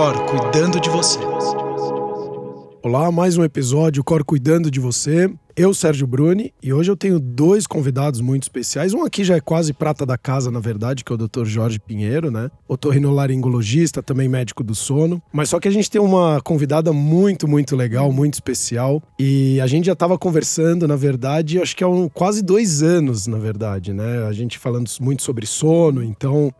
[0.00, 1.18] Cor cuidando de você.
[2.82, 5.30] Olá, mais um episódio Cor cuidando de você.
[5.54, 8.94] Eu, Sérgio Bruni, e hoje eu tenho dois convidados muito especiais.
[8.94, 11.44] Um aqui já é quase prata da casa, na verdade, que é o Dr.
[11.44, 12.50] Jorge Pinheiro, né?
[12.66, 15.22] Otorrinolaringologista, também médico do sono.
[15.30, 19.02] Mas só que a gente tem uma convidada muito, muito legal, muito especial.
[19.18, 23.26] E a gente já estava conversando, na verdade, acho que há um, quase dois anos,
[23.26, 24.26] na verdade, né?
[24.26, 26.50] A gente falando muito sobre sono, então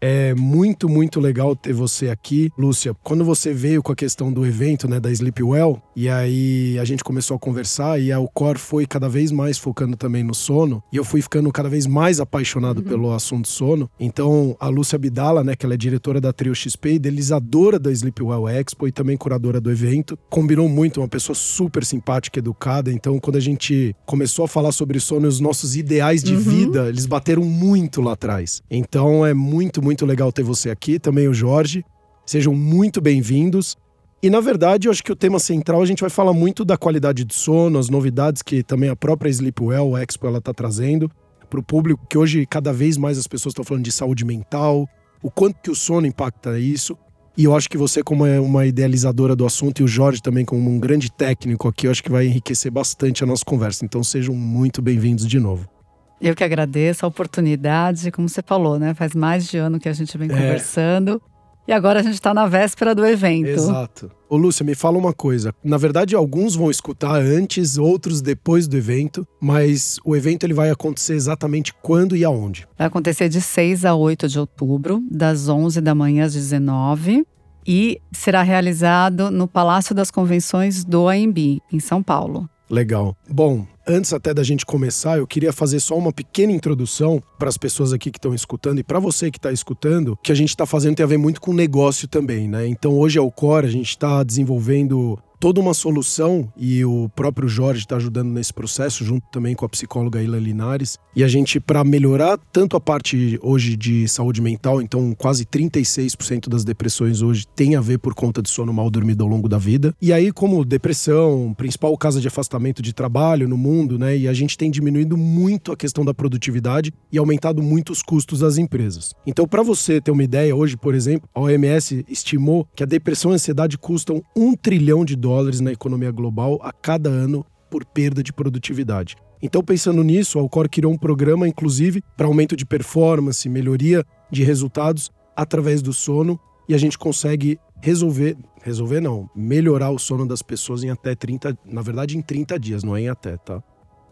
[0.00, 2.50] é muito, muito legal ter você aqui.
[2.58, 6.78] Lúcia, quando você veio com a questão do evento, né, da Sleep Well, e aí
[6.78, 10.34] a gente começou a conversar e o Core foi cada vez mais focando também no
[10.34, 12.84] sono, e eu fui ficando cada vez mais apaixonado uhum.
[12.84, 13.90] pelo assunto sono.
[13.98, 18.22] Então, a Lúcia Bidala, né, que ela é diretora da Trio XP, idealizadora da Sleep
[18.22, 22.92] Well Expo e também curadora do evento, combinou muito, uma pessoa super simpática, educada.
[22.92, 26.40] Então, quando a gente começou a falar sobre sono e os nossos ideais de uhum.
[26.40, 28.62] vida, eles bateram muito lá atrás.
[28.70, 31.84] Então, é muito, muito legal ter você aqui, também o Jorge.
[32.26, 33.76] Sejam muito bem-vindos.
[34.20, 36.76] E na verdade, eu acho que o tema central a gente vai falar muito da
[36.76, 41.08] qualidade de sono, as novidades que também a própria Sleepwell, Expo, ela está trazendo
[41.48, 44.88] para o público, que hoje cada vez mais as pessoas estão falando de saúde mental,
[45.22, 46.98] o quanto que o sono impacta isso.
[47.36, 50.44] E eu acho que você, como é uma idealizadora do assunto, e o Jorge também,
[50.44, 53.84] como um grande técnico aqui, eu acho que vai enriquecer bastante a nossa conversa.
[53.84, 55.75] Então sejam muito bem-vindos de novo.
[56.20, 58.94] Eu que agradeço a oportunidade, como você falou, né?
[58.94, 60.34] Faz mais de ano que a gente vem é.
[60.34, 61.20] conversando.
[61.68, 63.48] E agora a gente está na véspera do evento.
[63.48, 64.10] Exato.
[64.28, 65.52] Ô, Lúcia, me fala uma coisa.
[65.64, 70.70] Na verdade, alguns vão escutar antes, outros depois do evento, mas o evento ele vai
[70.70, 72.68] acontecer exatamente quando e aonde?
[72.78, 77.26] Vai acontecer de 6 a 8 de outubro, das 11 da manhã às 19
[77.66, 82.48] e será realizado no Palácio das Convenções do AMB, em São Paulo.
[82.68, 83.16] Legal.
[83.28, 87.56] Bom, Antes até da gente começar, eu queria fazer só uma pequena introdução para as
[87.56, 90.66] pessoas aqui que estão escutando e para você que está escutando, que a gente está
[90.66, 92.66] fazendo tem a ver muito com negócio também, né?
[92.66, 97.48] Então hoje é o Core, a gente está desenvolvendo toda uma solução e o próprio
[97.48, 100.98] Jorge está ajudando nesse processo, junto também com a psicóloga Ila Linares.
[101.14, 106.48] E a gente, para melhorar tanto a parte hoje de saúde mental, então quase 36%
[106.48, 109.58] das depressões hoje tem a ver por conta de sono mal dormido ao longo da
[109.58, 109.94] vida.
[110.00, 114.16] E aí, como depressão, principal causa de afastamento de trabalho no mundo, né?
[114.16, 118.40] E a gente tem diminuído muito a questão da produtividade e aumentado muito os custos
[118.40, 119.14] das empresas.
[119.26, 123.30] Então, para você ter uma ideia, hoje, por exemplo, a OMS estimou que a depressão
[123.30, 127.84] e a ansiedade custam um trilhão de dólares na economia global a cada ano por
[127.84, 129.16] perda de produtividade.
[129.42, 134.44] Então, pensando nisso, a Alcor criou um programa, inclusive, para aumento de performance, melhoria de
[134.44, 136.38] resultados através do sono,
[136.68, 141.58] e a gente consegue resolver, resolver não, melhorar o sono das pessoas em até 30,
[141.64, 143.60] na verdade em 30 dias, não é em até, tá?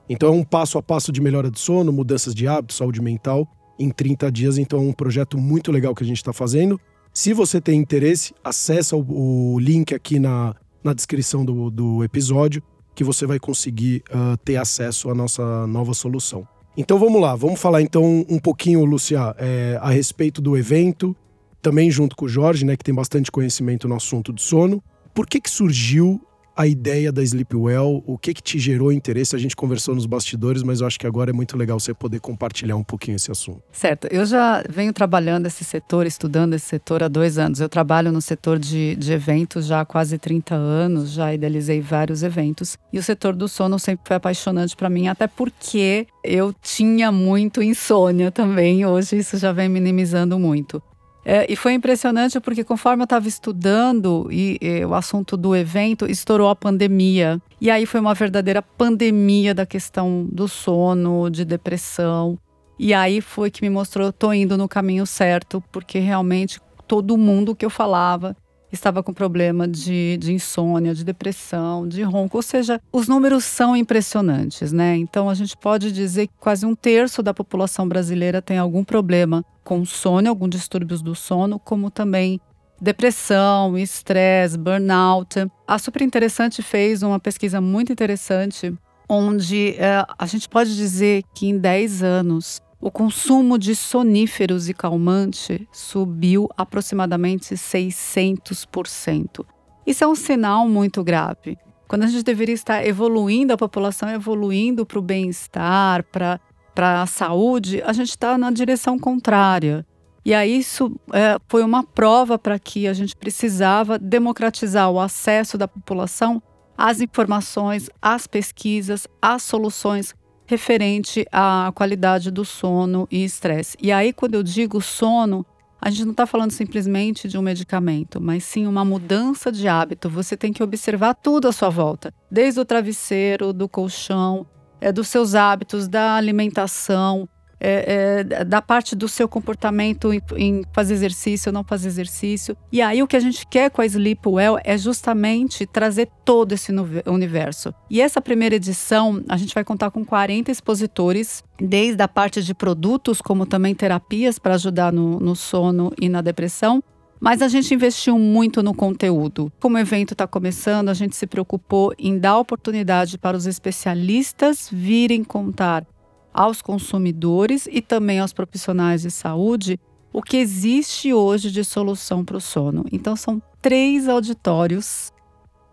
[0.08, 3.48] Então é um passo a passo de melhora de sono, mudanças de hábitos, saúde mental
[3.78, 6.78] em 30 dias, então é um projeto muito legal que a gente está fazendo.
[7.12, 12.62] Se você tem interesse, acessa o, o link aqui na, na descrição do, do episódio
[12.94, 16.46] que você vai conseguir uh, ter acesso à nossa nova solução.
[16.76, 21.16] Então vamos lá, vamos falar então um pouquinho, Lucia, é, a respeito do evento,
[21.62, 24.82] também junto com o Jorge, né, que tem bastante conhecimento no assunto de sono.
[25.12, 26.20] Por que, que surgiu
[26.56, 29.34] a ideia da Sleepwell, o que que te gerou interesse?
[29.34, 32.20] A gente conversou nos bastidores, mas eu acho que agora é muito legal você poder
[32.20, 33.62] compartilhar um pouquinho esse assunto.
[33.72, 37.60] Certo, eu já venho trabalhando esse setor, estudando esse setor há dois anos.
[37.60, 42.22] Eu trabalho no setor de, de eventos já há quase 30 anos, já idealizei vários
[42.22, 42.78] eventos.
[42.92, 47.62] E o setor do sono sempre foi apaixonante para mim, até porque eu tinha muito
[47.62, 48.86] insônia também.
[48.86, 50.82] Hoje isso já vem minimizando muito.
[51.24, 56.04] É, e foi impressionante porque conforme eu estava estudando e, e, o assunto do evento,
[56.06, 57.40] estourou a pandemia.
[57.60, 62.38] E aí foi uma verdadeira pandemia da questão do sono, de depressão.
[62.78, 67.54] E aí foi que me mostrou, tô indo no caminho certo, porque realmente todo mundo
[67.54, 68.36] que eu falava
[68.70, 72.36] estava com problema de, de insônia, de depressão, de ronco.
[72.36, 74.96] Ou seja, os números são impressionantes, né?
[74.96, 79.44] Então a gente pode dizer que quase um terço da população brasileira tem algum problema
[79.64, 82.40] com sono, algum distúrbios do sono, como também
[82.80, 85.46] depressão, estresse, burnout.
[85.66, 88.72] A Super Interessante fez uma pesquisa muito interessante,
[89.08, 94.74] onde é, a gente pode dizer que em 10 anos o consumo de soníferos e
[94.74, 99.46] calmante subiu aproximadamente 600%.
[99.86, 101.56] Isso é um sinal muito grave.
[101.88, 106.38] Quando a gente deveria estar evoluindo, a população evoluindo para o bem-estar, para
[106.76, 109.86] a saúde, a gente está na direção contrária.
[110.24, 115.58] E aí isso é, foi uma prova para que a gente precisava democratizar o acesso
[115.58, 116.42] da população
[116.76, 120.14] às informações, às pesquisas, às soluções
[120.46, 123.76] referente à qualidade do sono e estresse.
[123.80, 125.44] E aí, quando eu digo sono,
[125.80, 130.08] a gente não está falando simplesmente de um medicamento, mas sim uma mudança de hábito.
[130.08, 134.46] Você tem que observar tudo à sua volta, desde o travesseiro, do colchão,
[134.80, 137.28] é, dos seus hábitos, da alimentação,
[137.66, 142.54] é, é, da parte do seu comportamento em, em, fazer exercício ou não fazer exercício.
[142.70, 146.52] E aí o que a gente quer com a Sleep Well é justamente trazer todo
[146.52, 146.70] esse
[147.06, 147.72] universo.
[147.88, 152.52] E essa primeira edição, a gente vai contar com 40 expositores, desde a parte de
[152.52, 156.82] produtos, como também terapias para ajudar no, no sono e na depressão,
[157.24, 159.50] mas a gente investiu muito no conteúdo.
[159.58, 164.68] Como o evento está começando, a gente se preocupou em dar oportunidade para os especialistas
[164.70, 165.86] virem contar
[166.34, 169.80] aos consumidores e também aos profissionais de saúde
[170.12, 172.84] o que existe hoje de solução para o sono.
[172.92, 175.10] Então, são três auditórios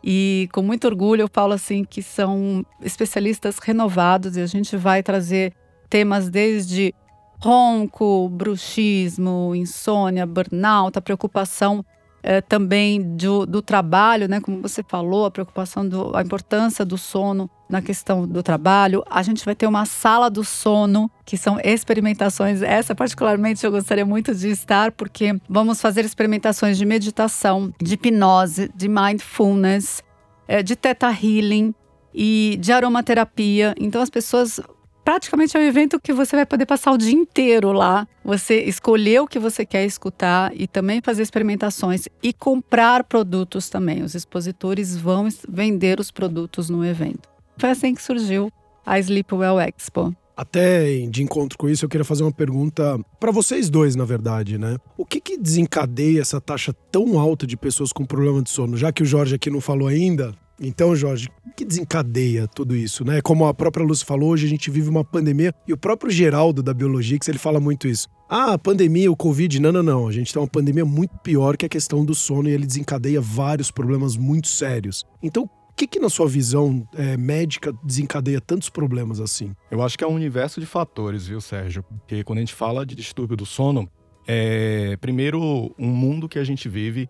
[0.02, 5.04] e com muito orgulho eu falo assim que são especialistas renovados e a gente vai
[5.04, 5.52] trazer
[5.90, 6.94] temas desde
[7.42, 11.84] ronco, bruxismo, insônia, burnout, a preocupação
[12.24, 14.40] é, também do, do, trabalho, né?
[14.40, 19.04] Como você falou, a preocupação, do, a importância do sono na questão do trabalho.
[19.10, 22.62] A gente vai ter uma sala do sono, que são experimentações.
[22.62, 28.70] Essa, particularmente, eu gostaria muito de estar, porque vamos fazer experimentações de meditação, de hipnose,
[28.76, 30.04] de mindfulness,
[30.48, 31.74] é, de teta healing
[32.14, 33.74] e de aromaterapia.
[33.80, 34.60] Então, as pessoas
[35.04, 38.08] praticamente é um evento que você vai poder passar o dia inteiro lá.
[38.24, 44.04] Você escolher o que você quer escutar e também fazer experimentações e comprar produtos também.
[44.04, 47.30] Os expositores vão vender os produtos no evento.
[47.58, 48.52] Foi assim que surgiu
[48.86, 50.16] a Sleepwell Expo.
[50.36, 54.58] Até de encontro com isso, eu queria fazer uma pergunta para vocês dois, na verdade,
[54.58, 54.78] né?
[54.98, 58.76] O que, que desencadeia essa taxa tão alta de pessoas com problema de sono?
[58.76, 63.04] Já que o Jorge aqui não falou ainda, então, Jorge, o que desencadeia tudo isso,
[63.04, 63.20] né?
[63.20, 66.62] Como a própria Lúcia falou, hoje a gente vive uma pandemia e o próprio Geraldo
[66.62, 68.08] da Biologia, ele fala muito isso.
[68.30, 70.08] Ah, a pandemia, o Covid, não, não, não.
[70.08, 73.20] A gente tem uma pandemia muito pior que a questão do sono e ele desencadeia
[73.20, 75.04] vários problemas muito sérios.
[75.22, 79.56] Então, o que, que, na sua visão é, médica, desencadeia tantos problemas assim?
[79.72, 81.84] Eu acho que é um universo de fatores, viu, Sérgio?
[81.84, 83.90] Porque quando a gente fala de distúrbio do sono,
[84.28, 87.10] é primeiro um mundo que a gente vive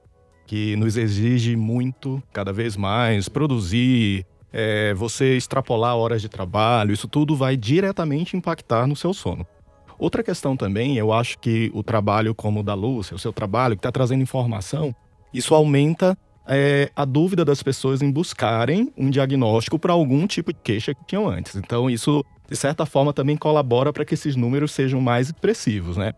[0.51, 7.07] que nos exige muito, cada vez mais, produzir, é, você extrapolar horas de trabalho, isso
[7.07, 9.47] tudo vai diretamente impactar no seu sono.
[9.97, 13.77] Outra questão também, eu acho que o trabalho como o da Lúcia, o seu trabalho
[13.77, 14.93] que está trazendo informação,
[15.33, 20.59] isso aumenta é, a dúvida das pessoas em buscarem um diagnóstico para algum tipo de
[20.61, 21.55] queixa que tinham antes.
[21.55, 26.11] Então, isso, de certa forma, também colabora para que esses números sejam mais expressivos, né?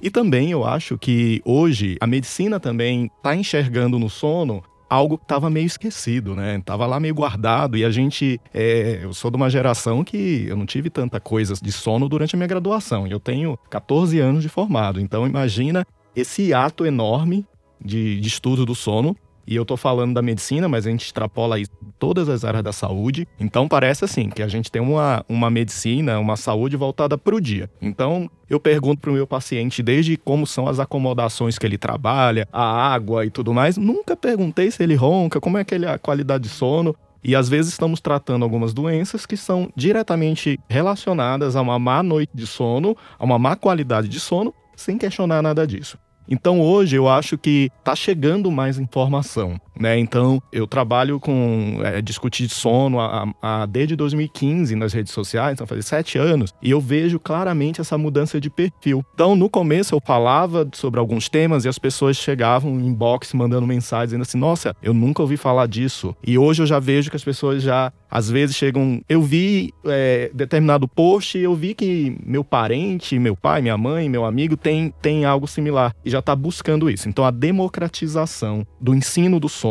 [0.00, 5.24] E também eu acho que hoje a medicina também está enxergando no sono algo que
[5.24, 6.62] estava meio esquecido, né?
[6.64, 10.56] Tava lá meio guardado e a gente, é, eu sou de uma geração que eu
[10.56, 13.06] não tive tanta coisa de sono durante a minha graduação.
[13.06, 17.44] Eu tenho 14 anos de formado, então imagina esse ato enorme
[17.84, 19.16] de, de estudo do sono
[19.46, 22.72] e eu tô falando da medicina, mas a gente extrapola isso todas as áreas da
[22.72, 23.28] saúde.
[23.38, 27.40] Então parece assim que a gente tem uma, uma medicina, uma saúde voltada para o
[27.40, 27.70] dia.
[27.80, 32.48] Então eu pergunto para o meu paciente desde como são as acomodações que ele trabalha,
[32.52, 33.76] a água e tudo mais.
[33.76, 36.94] Nunca perguntei se ele ronca, como é que ele, a qualidade de sono.
[37.22, 42.30] E às vezes estamos tratando algumas doenças que são diretamente relacionadas a uma má noite
[42.32, 45.98] de sono, a uma má qualidade de sono, sem questionar nada disso.
[46.28, 49.98] Então hoje eu acho que está chegando mais informação, né?
[49.98, 55.66] Então eu trabalho com é, discutir sono a, a, desde 2015 nas redes sociais, então
[55.66, 59.04] faz sete anos, e eu vejo claramente essa mudança de perfil.
[59.14, 63.66] Então no começo eu falava sobre alguns temas e as pessoas chegavam em inbox mandando
[63.66, 66.14] mensagens dizendo assim, nossa, eu nunca ouvi falar disso.
[66.26, 69.00] E hoje eu já vejo que as pessoas já às vezes chegam.
[69.08, 74.08] Eu vi é, determinado post e eu vi que meu parente, meu pai, minha mãe,
[74.08, 77.08] meu amigo tem, tem algo similar e já está buscando isso.
[77.08, 79.65] Então a democratização do ensino do sono,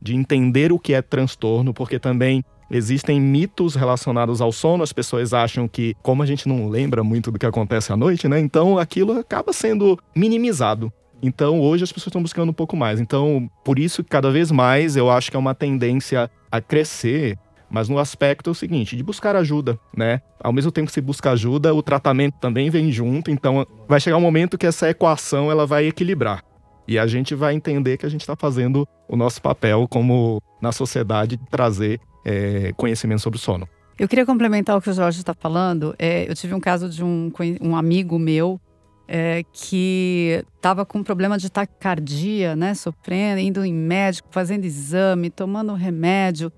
[0.00, 5.32] de entender o que é transtorno, porque também Existem mitos relacionados ao sono, as pessoas
[5.32, 8.40] acham que, como a gente não lembra muito do que acontece à noite, né?
[8.40, 10.92] Então aquilo acaba sendo minimizado.
[11.22, 12.98] Então hoje as pessoas estão buscando um pouco mais.
[12.98, 17.38] Então, por isso, cada vez mais eu acho que é uma tendência a crescer
[17.68, 20.20] mas no aspecto é o seguinte, de buscar ajuda, né?
[20.38, 24.16] Ao mesmo tempo que se busca ajuda, o tratamento também vem junto, então vai chegar
[24.16, 26.44] um momento que essa equação ela vai equilibrar.
[26.88, 30.72] E a gente vai entender que a gente está fazendo o nosso papel como na
[30.72, 33.68] sociedade de trazer é, conhecimento sobre o sono.
[33.98, 35.94] Eu queria complementar o que o Jorge está falando.
[35.98, 38.60] É, eu tive um caso de um, um amigo meu
[39.08, 42.74] é, que estava com problema de taquicardia, né?
[42.74, 46.52] Sofrendo, indo em médico, fazendo exame, tomando remédio.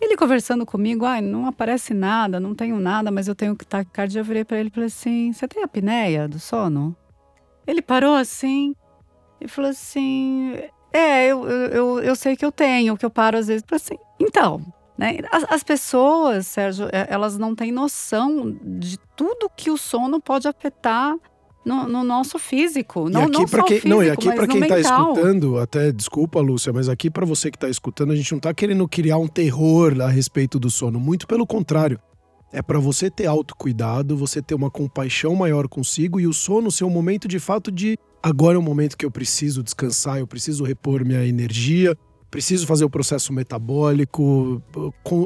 [0.00, 4.20] Ele conversando comigo, ah, não aparece nada, não tenho nada, mas eu tenho taquicardia.
[4.20, 6.94] Eu virei para ele e falei assim: Você tem apneia do sono?
[7.66, 8.74] Ele parou assim,
[9.40, 10.54] Ele falou assim:
[10.92, 13.96] É, eu, eu, eu sei que eu tenho, que eu paro às vezes para assim.
[14.20, 14.64] Então,
[14.96, 15.18] né?
[15.30, 20.46] As, as, pessoas, Sérgio, é, elas não têm noção de tudo que o sono pode
[20.46, 21.16] afetar
[21.64, 23.08] no, no nosso físico.
[23.08, 25.90] Não, e aqui não para quem, físico, não, e aqui para quem está escutando, até
[25.90, 29.18] desculpa, Lúcia, mas aqui para você que está escutando, a gente não está querendo criar
[29.18, 31.00] um terror a respeito do sono.
[31.00, 31.98] Muito pelo contrário.
[32.52, 36.84] É para você ter autocuidado, você ter uma compaixão maior consigo e o sono ser
[36.84, 40.64] um momento de fato de agora é o momento que eu preciso descansar, eu preciso
[40.64, 41.94] repor minha energia,
[42.30, 44.62] preciso fazer o processo metabólico,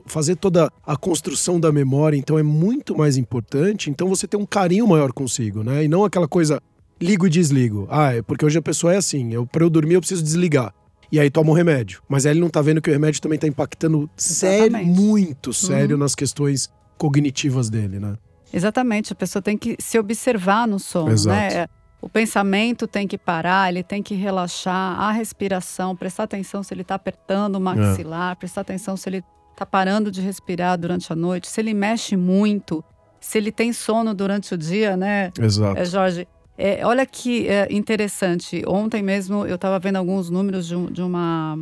[0.05, 3.89] fazer toda a construção da memória, então é muito mais importante.
[3.89, 5.85] Então você tem um carinho maior consigo, né?
[5.85, 6.61] E não aquela coisa
[7.01, 7.87] ligo e desligo.
[7.89, 10.75] Ah, é porque hoje a pessoa é assim, eu para eu dormir eu preciso desligar.
[11.11, 12.03] E aí toma um remédio.
[12.09, 15.95] Mas aí ele não tá vendo que o remédio também tá impactando sério, muito sério
[15.95, 16.01] uhum.
[16.01, 18.17] nas questões cognitivas dele, né?
[18.53, 21.55] Exatamente, a pessoa tem que se observar no sono, Exato.
[21.55, 21.69] né?
[22.01, 26.83] O pensamento tem que parar, ele tem que relaxar, a respiração, prestar atenção se ele
[26.83, 28.35] está apertando o maxilar, é.
[28.37, 32.85] prestar atenção se ele está parando de respirar durante a noite, se ele mexe muito,
[33.21, 35.33] se ele tem sono durante o dia, né?
[35.41, 35.81] Exato.
[35.81, 38.63] É, Jorge, é, olha que é, interessante.
[38.67, 41.59] Ontem mesmo eu estava vendo alguns números de, de, uma,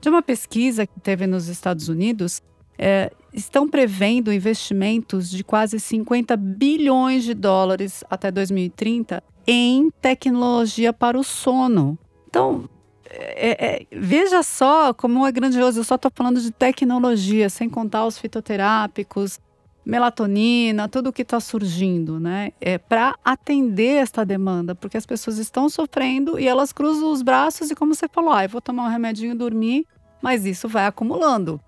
[0.00, 2.40] de uma pesquisa que teve nos Estados Unidos.
[2.78, 11.18] É, estão prevendo investimentos de quase 50 bilhões de dólares até 2030 em tecnologia para
[11.18, 11.98] o sono.
[12.28, 12.68] Então,
[13.14, 15.80] é, é, veja só como é grandioso.
[15.80, 19.38] Eu só estou falando de tecnologia, sem contar os fitoterápicos,
[19.84, 22.52] melatonina, tudo o que está surgindo, né?
[22.60, 27.70] É para atender esta demanda, porque as pessoas estão sofrendo e elas cruzam os braços
[27.70, 29.86] e, como você falou, ah, eu vou tomar um remedinho e dormir,
[30.22, 31.60] mas isso vai acumulando.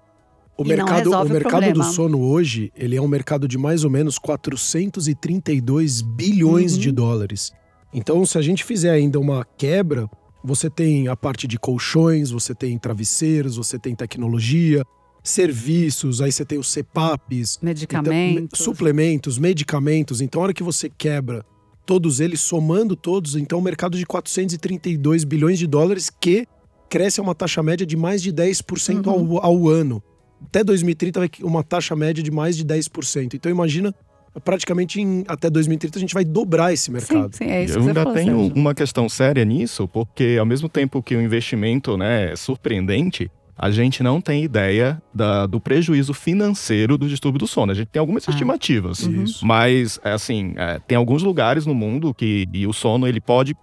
[0.56, 4.18] O mercado, o mercado do sono hoje, ele é um mercado de mais ou menos
[4.18, 6.78] 432 bilhões uhum.
[6.78, 7.52] de dólares.
[7.94, 10.10] Então, se a gente fizer ainda uma quebra,
[10.42, 14.84] você tem a parte de colchões, você tem travesseiros, você tem tecnologia,
[15.22, 20.20] serviços, aí você tem os CEPAPs, medicamentos, então, suplementos, medicamentos.
[20.20, 21.46] Então, a hora que você quebra
[21.86, 26.46] todos eles, somando todos, então o um mercado de 432 bilhões de dólares que
[26.88, 29.38] cresce a uma taxa média de mais de 10% uhum.
[29.38, 30.02] ao, ao ano.
[30.46, 33.34] Até 2030 vai uma taxa média de mais de 10%.
[33.34, 33.94] Então imagina
[34.42, 37.34] praticamente em, até 2030 a gente vai dobrar esse mercado.
[37.34, 40.68] Sim, sim, é isso Eu ainda falou, tenho uma questão séria nisso, porque ao mesmo
[40.68, 46.12] tempo que o investimento né, é surpreendente, a gente não tem ideia da, do prejuízo
[46.12, 47.70] financeiro do distúrbio do sono.
[47.72, 49.24] A gente tem algumas ah, estimativas, uhum.
[49.42, 53.54] mas assim é, tem alguns lugares no mundo que e o sono ele pode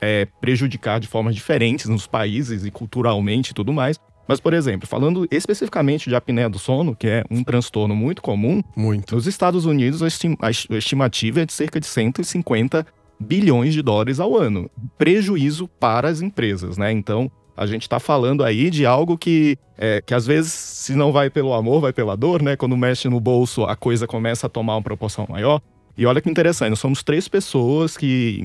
[0.00, 3.98] é, prejudicar de formas diferentes nos países e culturalmente e tudo mais.
[4.30, 8.62] Mas, por exemplo, falando especificamente de apneia do sono, que é um transtorno muito comum,
[8.76, 9.16] muito.
[9.16, 12.86] nos Estados Unidos a, estim a estimativa é de cerca de 150
[13.18, 14.70] bilhões de dólares ao ano.
[14.96, 16.92] Prejuízo para as empresas, né?
[16.92, 21.10] Então, a gente está falando aí de algo que, é, que às vezes, se não
[21.10, 22.54] vai pelo amor, vai pela dor, né?
[22.54, 25.60] Quando mexe no bolso, a coisa começa a tomar uma proporção maior.
[25.98, 28.40] E olha que interessante, nós somos três pessoas que.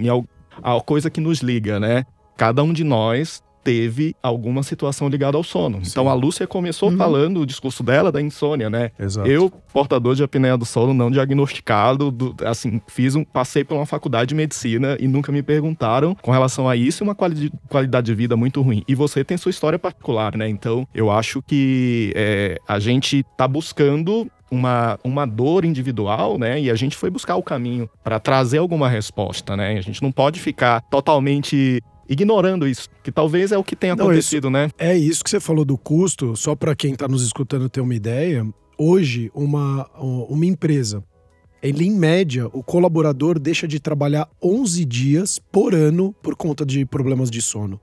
[0.63, 2.05] A coisa que nos liga, né?
[2.35, 5.83] Cada um de nós teve alguma situação ligada ao sono.
[5.83, 5.89] Sim.
[5.89, 6.97] Então a Lúcia começou uhum.
[6.97, 8.91] falando o discurso dela da insônia, né?
[8.97, 9.27] Exato.
[9.27, 13.87] Eu, portador de apneia do sono não diagnosticado, do, assim, fiz um passei por uma
[13.87, 18.13] faculdade de medicina e nunca me perguntaram com relação a isso, uma quali qualidade de
[18.13, 18.83] vida muito ruim.
[18.87, 20.47] E você tem sua história particular, né?
[20.47, 26.61] Então eu acho que é, a gente tá buscando uma, uma dor individual, né?
[26.61, 29.75] E a gente foi buscar o caminho para trazer alguma resposta, né?
[29.75, 34.49] A gente não pode ficar totalmente ignorando isso, que talvez é o que tenha acontecido,
[34.49, 34.85] Não, isso, né?
[34.87, 37.95] É isso que você falou do custo, só para quem está nos escutando ter uma
[37.95, 38.45] ideia.
[38.77, 41.03] Hoje, uma, uma empresa,
[41.61, 46.85] ele em média, o colaborador deixa de trabalhar 11 dias por ano por conta de
[46.85, 47.79] problemas de sono.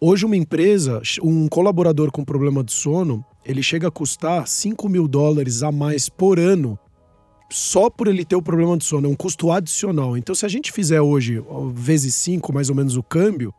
[0.00, 5.06] Hoje, uma empresa, um colaborador com problema de sono, ele chega a custar 5 mil
[5.06, 6.78] dólares a mais por ano
[7.52, 10.16] só por ele ter o problema de sono, é um custo adicional.
[10.16, 11.42] Então, se a gente fizer hoje
[11.74, 13.52] vezes 5, mais ou menos o câmbio,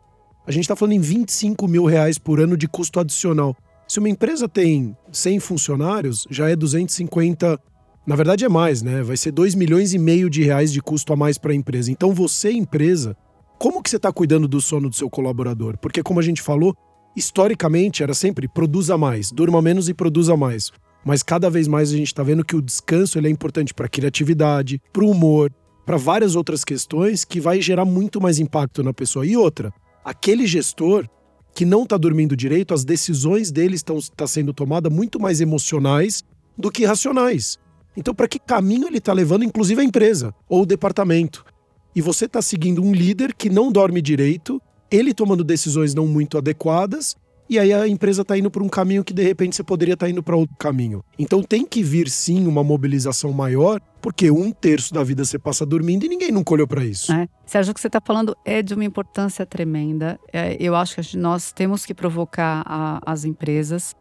[0.45, 3.55] a gente está falando em 25 mil reais por ano de custo adicional.
[3.87, 7.59] Se uma empresa tem 100 funcionários, já é 250.
[8.07, 9.03] Na verdade, é mais, né?
[9.03, 11.91] Vai ser 2 milhões e meio de reais de custo a mais para a empresa.
[11.91, 13.15] Então, você, empresa,
[13.59, 15.77] como que você está cuidando do sono do seu colaborador?
[15.77, 16.75] Porque, como a gente falou,
[17.15, 20.71] historicamente era sempre produza mais, durma menos e produza mais.
[21.05, 23.85] Mas cada vez mais a gente está vendo que o descanso ele é importante para
[23.85, 25.51] a criatividade, para o humor,
[25.85, 29.25] para várias outras questões que vai gerar muito mais impacto na pessoa.
[29.25, 31.07] E outra, aquele gestor
[31.53, 36.23] que não está dormindo direito, as decisões dele estão tá sendo tomadas muito mais emocionais
[36.57, 37.57] do que racionais.
[37.95, 41.45] Então, para que caminho ele está levando, inclusive a empresa ou o departamento?
[41.93, 46.37] E você está seguindo um líder que não dorme direito ele tomando decisões não muito
[46.37, 47.15] adequadas
[47.51, 50.05] e aí a empresa está indo por um caminho que de repente você poderia estar
[50.05, 51.03] tá indo para outro caminho.
[51.19, 55.65] Então tem que vir sim uma mobilização maior, porque um terço da vida você passa
[55.65, 57.11] dormindo e ninguém nunca olhou para isso.
[57.11, 57.27] É.
[57.45, 60.17] Sérgio, o que você está falando é de uma importância tremenda.
[60.31, 63.93] É, eu acho que nós temos que provocar a, as empresas,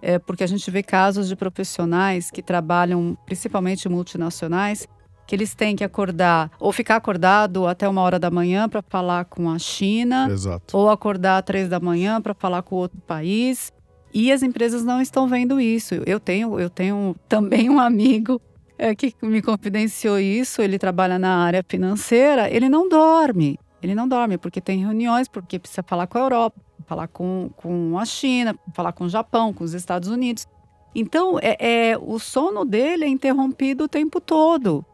[0.00, 4.88] é, porque a gente vê casos de profissionais que trabalham, principalmente multinacionais,
[5.26, 9.24] que eles têm que acordar ou ficar acordado até uma hora da manhã para falar
[9.24, 10.76] com a China, Exato.
[10.76, 13.72] ou acordar às três da manhã para falar com outro país.
[14.12, 15.94] E as empresas não estão vendo isso.
[16.06, 18.40] Eu tenho, eu tenho também um amigo
[18.78, 20.62] é, que me confidenciou isso.
[20.62, 22.48] Ele trabalha na área financeira.
[22.48, 23.58] Ele não dorme.
[23.82, 27.98] Ele não dorme porque tem reuniões, porque precisa falar com a Europa, falar com, com
[27.98, 30.46] a China, falar com o Japão, com os Estados Unidos.
[30.94, 34.86] Então, é, é o sono dele é interrompido o tempo todo.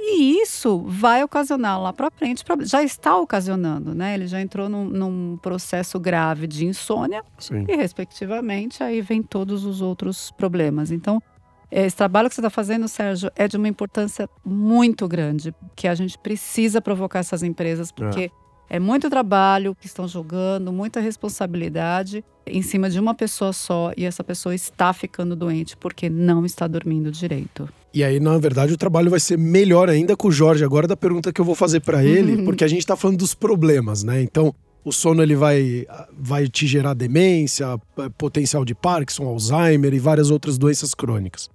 [0.00, 4.14] E isso vai ocasionar lá para frente, já está ocasionando, né?
[4.14, 7.64] Ele já entrou num, num processo grave de insônia Sim.
[7.68, 10.92] e, respectivamente, aí vem todos os outros problemas.
[10.92, 11.20] Então,
[11.70, 15.94] esse trabalho que você está fazendo, Sérgio, é de uma importância muito grande, que a
[15.94, 18.30] gente precisa provocar essas empresas, porque é
[18.70, 24.04] é muito trabalho que estão jogando, muita responsabilidade em cima de uma pessoa só e
[24.04, 27.68] essa pessoa está ficando doente porque não está dormindo direito.
[27.92, 30.96] E aí, na verdade, o trabalho vai ser melhor ainda com o Jorge agora da
[30.96, 34.22] pergunta que eu vou fazer para ele, porque a gente está falando dos problemas, né?
[34.22, 37.78] Então, o sono ele vai, vai te gerar demência,
[38.16, 41.48] potencial de Parkinson, Alzheimer e várias outras doenças crônicas.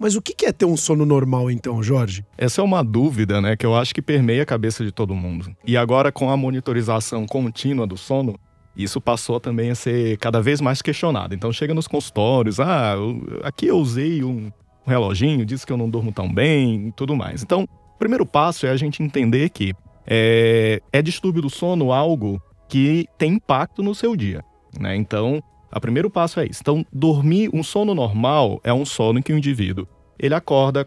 [0.00, 2.24] Mas o que é ter um sono normal, então, Jorge?
[2.38, 5.54] Essa é uma dúvida, né, que eu acho que permeia a cabeça de todo mundo.
[5.66, 8.40] E agora, com a monitorização contínua do sono,
[8.74, 11.34] isso passou também a ser cada vez mais questionado.
[11.34, 12.94] Então, chega nos consultórios, ah,
[13.42, 14.50] aqui eu usei um
[14.86, 17.42] reloginho, disse que eu não durmo tão bem e tudo mais.
[17.42, 19.74] Então, o primeiro passo é a gente entender que
[20.06, 22.40] é, é distúrbio do sono algo
[22.70, 24.42] que tem impacto no seu dia.
[24.80, 24.96] Né?
[24.96, 25.42] Então,
[25.74, 26.60] o primeiro passo é isso.
[26.62, 29.86] Então, dormir, um sono normal é um sono em que o indivíduo
[30.20, 30.86] ele acorda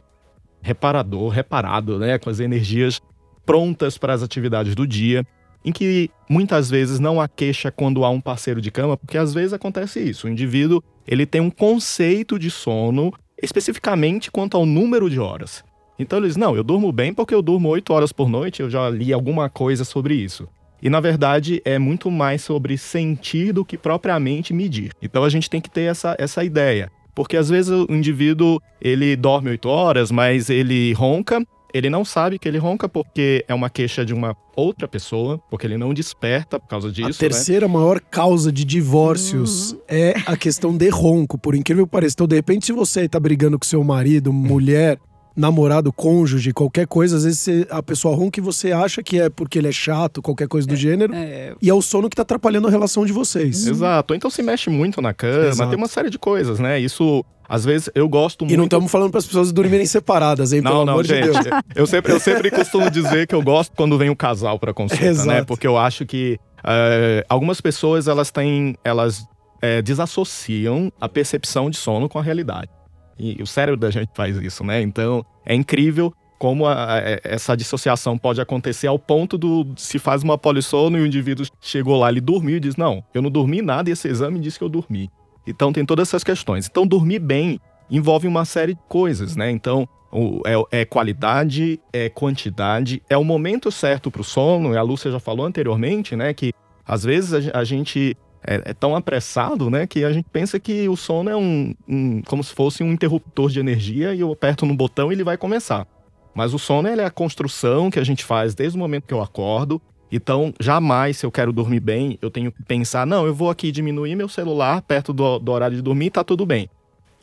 [0.61, 3.01] reparador, reparado, né, com as energias
[3.45, 5.25] prontas para as atividades do dia,
[5.65, 9.33] em que muitas vezes não há queixa quando há um parceiro de cama, porque às
[9.33, 10.27] vezes acontece isso.
[10.27, 15.63] O indivíduo ele tem um conceito de sono especificamente quanto ao número de horas.
[15.97, 18.69] Então ele diz: não, eu durmo bem porque eu durmo oito horas por noite, eu
[18.69, 20.47] já li alguma coisa sobre isso.
[20.81, 24.91] E na verdade é muito mais sobre sentir do que propriamente medir.
[25.01, 26.91] Então a gente tem que ter essa, essa ideia.
[27.15, 31.45] Porque às vezes o indivíduo ele dorme oito horas, mas ele ronca.
[31.73, 35.65] Ele não sabe que ele ronca porque é uma queixa de uma outra pessoa, porque
[35.65, 37.07] ele não desperta por causa disso.
[37.07, 37.15] A né?
[37.17, 37.73] terceira né?
[37.73, 39.79] maior causa de divórcios uhum.
[39.87, 42.13] é a questão de ronco, por incrível que pareça.
[42.15, 44.99] Então, de repente, se você está brigando com seu marido, mulher,
[45.35, 49.29] namorado, cônjuge, qualquer coisa, às vezes você, a pessoa ronca e você acha que é
[49.29, 51.55] porque ele é chato, qualquer coisa do é, gênero, é...
[51.61, 53.65] e é o sono que tá atrapalhando a relação de vocês.
[53.67, 54.13] Exato.
[54.13, 55.69] Então se mexe muito na cama, Exato.
[55.69, 56.79] tem uma série de coisas, né?
[56.79, 58.53] Isso às vezes eu gosto muito.
[58.53, 60.61] E não estamos falando para as pessoas dormirem separadas, hein?
[60.61, 61.25] Não, pelo não, amor gente.
[61.25, 61.45] De Deus.
[61.75, 65.03] Eu sempre, eu sempre costumo dizer que eu gosto quando vem o casal para consulta,
[65.03, 65.09] né?
[65.09, 65.27] Exato.
[65.27, 65.43] né?
[65.43, 69.25] Porque eu acho que uh, algumas pessoas elas têm, elas
[69.61, 72.69] é, desassociam a percepção de sono com a realidade.
[73.17, 74.81] E o cérebro da gente faz isso, né?
[74.81, 80.23] Então, é incrível como a, a, essa dissociação pode acontecer ao ponto do se faz
[80.23, 83.61] uma polissono e o indivíduo chegou lá, ele dormiu e diz: Não, eu não dormi
[83.61, 85.09] nada e esse exame disse que eu dormi.
[85.47, 86.67] Então, tem todas essas questões.
[86.67, 89.51] Então, dormir bem envolve uma série de coisas, né?
[89.51, 94.77] Então, o, é, é, qualidade, é quantidade, é o momento certo para o sono.
[94.77, 96.33] A Lúcia já falou anteriormente, né?
[96.33, 96.53] Que
[96.85, 100.87] às vezes a, a gente é, é, tão apressado, né, que a gente pensa que
[100.87, 104.65] o sono é um, um, como se fosse um interruptor de energia e eu aperto
[104.65, 105.87] no botão e ele vai começar.
[106.35, 109.21] Mas o sono é a construção que a gente faz desde o momento que eu
[109.21, 109.81] acordo.
[110.11, 113.71] Então, jamais, se eu quero dormir bem, eu tenho que pensar, não, eu vou aqui
[113.71, 116.69] diminuir meu celular perto do, do horário de dormir e tá tudo bem.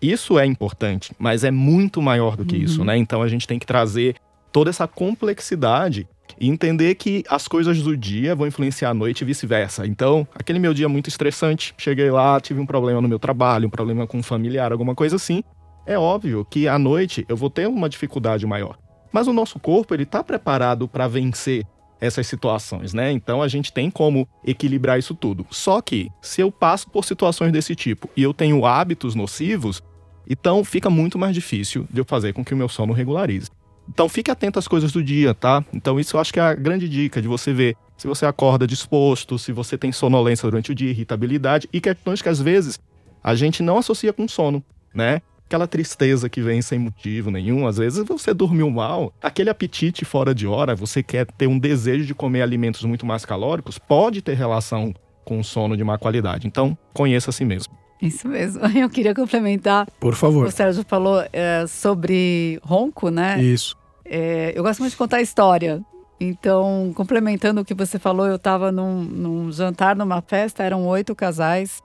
[0.01, 2.63] Isso é importante, mas é muito maior do que uhum.
[2.63, 2.97] isso, né?
[2.97, 4.17] Então a gente tem que trazer
[4.51, 9.25] toda essa complexidade e entender que as coisas do dia vão influenciar a noite e
[9.25, 9.87] vice-versa.
[9.87, 13.71] Então, aquele meu dia muito estressante, cheguei lá, tive um problema no meu trabalho, um
[13.71, 15.43] problema com um familiar, alguma coisa assim.
[15.87, 18.79] É óbvio que à noite eu vou ter uma dificuldade maior.
[19.13, 21.65] Mas o nosso corpo, ele está preparado para vencer
[22.01, 23.13] essas situações, né?
[23.13, 25.47] Então a gente tem como equilibrar isso tudo.
[25.51, 29.83] Só que se eu passo por situações desse tipo e eu tenho hábitos nocivos,
[30.29, 33.51] então fica muito mais difícil de eu fazer com que o meu sono regularize.
[33.93, 35.65] Então fique atento às coisas do dia, tá?
[35.73, 38.67] Então isso eu acho que é a grande dica de você ver se você acorda
[38.67, 42.79] disposto, se você tem sonolência durante o dia, irritabilidade e questões que às vezes
[43.23, 45.21] a gente não associa com sono, né?
[45.51, 47.67] aquela tristeza que vem sem motivo nenhum.
[47.67, 52.07] Às vezes você dormiu mal, aquele apetite fora de hora, você quer ter um desejo
[52.07, 56.47] de comer alimentos muito mais calóricos, pode ter relação com sono de má qualidade.
[56.47, 57.75] Então, conheça a si mesmo.
[58.01, 58.65] Isso mesmo.
[58.75, 59.89] Eu queria complementar.
[59.99, 60.47] Por favor.
[60.47, 63.43] O Sérgio falou é, sobre ronco, né?
[63.43, 63.77] Isso.
[64.13, 65.81] É, eu gosto muito de contar história.
[66.19, 71.15] Então, complementando o que você falou, eu estava num, num jantar, numa festa, eram oito
[71.15, 71.81] casais.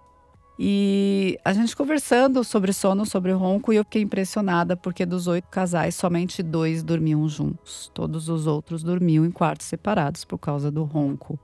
[0.58, 5.48] E a gente conversando sobre sono, sobre ronco, e eu fiquei impressionada porque dos oito
[5.50, 7.92] casais, somente dois dormiam juntos.
[7.94, 11.38] Todos os outros dormiam em quartos separados por causa do ronco.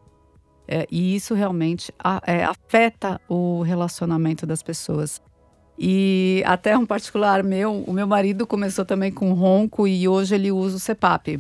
[0.67, 5.22] É, e isso realmente a, é, afeta o relacionamento das pessoas.
[5.84, 10.52] E até um particular meu, o meu marido começou também com ronco e hoje ele
[10.52, 11.39] usa o CPAP.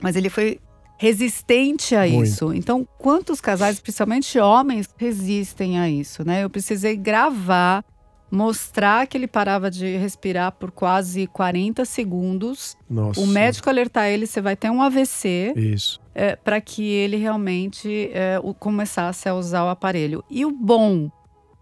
[0.00, 0.58] Mas ele foi
[0.96, 2.24] resistente a Muito.
[2.24, 2.54] isso.
[2.54, 6.42] Então, quantos casais, principalmente homens, resistem a isso, né?
[6.42, 7.84] Eu precisei gravar,
[8.30, 12.78] mostrar que ele parava de respirar por quase 40 segundos.
[12.88, 13.20] Nossa.
[13.20, 15.52] O médico alertar ele, você vai ter um AVC.
[15.54, 16.00] Isso.
[16.14, 20.24] É, para que ele realmente é, começasse a usar o aparelho.
[20.30, 21.10] E o bom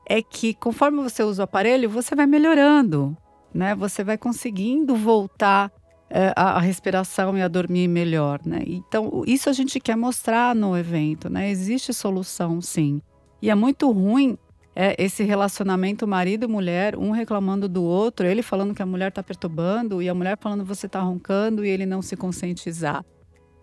[0.06, 3.16] é que conforme você usa o aparelho, você vai melhorando,
[3.52, 3.74] né?
[3.74, 5.72] Você vai conseguindo voltar
[6.10, 8.62] é, a, a, respiração e a dormir melhor, né?
[8.66, 11.50] Então, isso a gente quer mostrar no evento, né?
[11.50, 13.00] Existe solução, sim.
[13.40, 14.38] E é muito ruim
[14.76, 19.08] é, esse relacionamento marido e mulher, um reclamando do outro, ele falando que a mulher
[19.08, 23.04] está perturbando e a mulher falando você está roncando e ele não se conscientizar.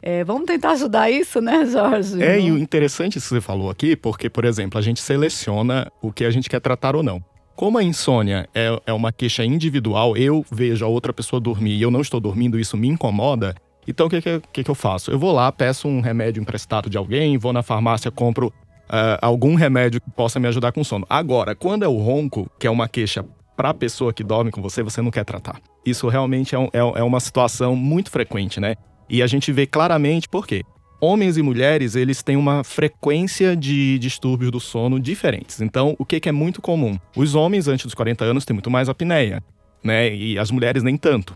[0.01, 2.21] É, vamos tentar ajudar isso, né, Jorge?
[2.21, 6.11] É, e o interessante que você falou aqui, porque, por exemplo, a gente seleciona o
[6.11, 7.23] que a gente quer tratar ou não.
[7.55, 11.81] Como a insônia é, é uma queixa individual, eu vejo a outra pessoa dormir e
[11.81, 13.53] eu não estou dormindo, isso me incomoda.
[13.87, 15.11] Então, o que, que, que eu faço?
[15.11, 19.55] Eu vou lá, peço um remédio emprestado de alguém, vou na farmácia, compro uh, algum
[19.55, 21.05] remédio que possa me ajudar com sono.
[21.09, 23.23] Agora, quando é o ronco, que é uma queixa
[23.55, 25.61] para a pessoa que dorme com você, você não quer tratar.
[25.85, 28.75] Isso realmente é, um, é, é uma situação muito frequente, né?
[29.11, 30.63] E a gente vê claramente por quê
[31.01, 35.59] homens e mulheres eles têm uma frequência de distúrbios do sono diferentes.
[35.59, 36.97] Então, o que, que é muito comum?
[37.15, 39.43] Os homens antes dos 40 anos têm muito mais apneia,
[39.83, 40.15] né?
[40.15, 41.35] E as mulheres nem tanto.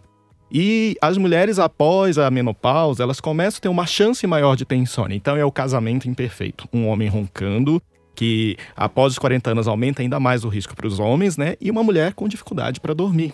[0.51, 4.75] E as mulheres após a menopausa, elas começam a ter uma chance maior de ter
[4.75, 5.15] insônia.
[5.15, 6.69] Então é o casamento imperfeito.
[6.71, 7.81] Um homem roncando,
[8.15, 11.55] que após os 40 anos aumenta ainda mais o risco para os homens, né?
[11.59, 13.33] E uma mulher com dificuldade para dormir.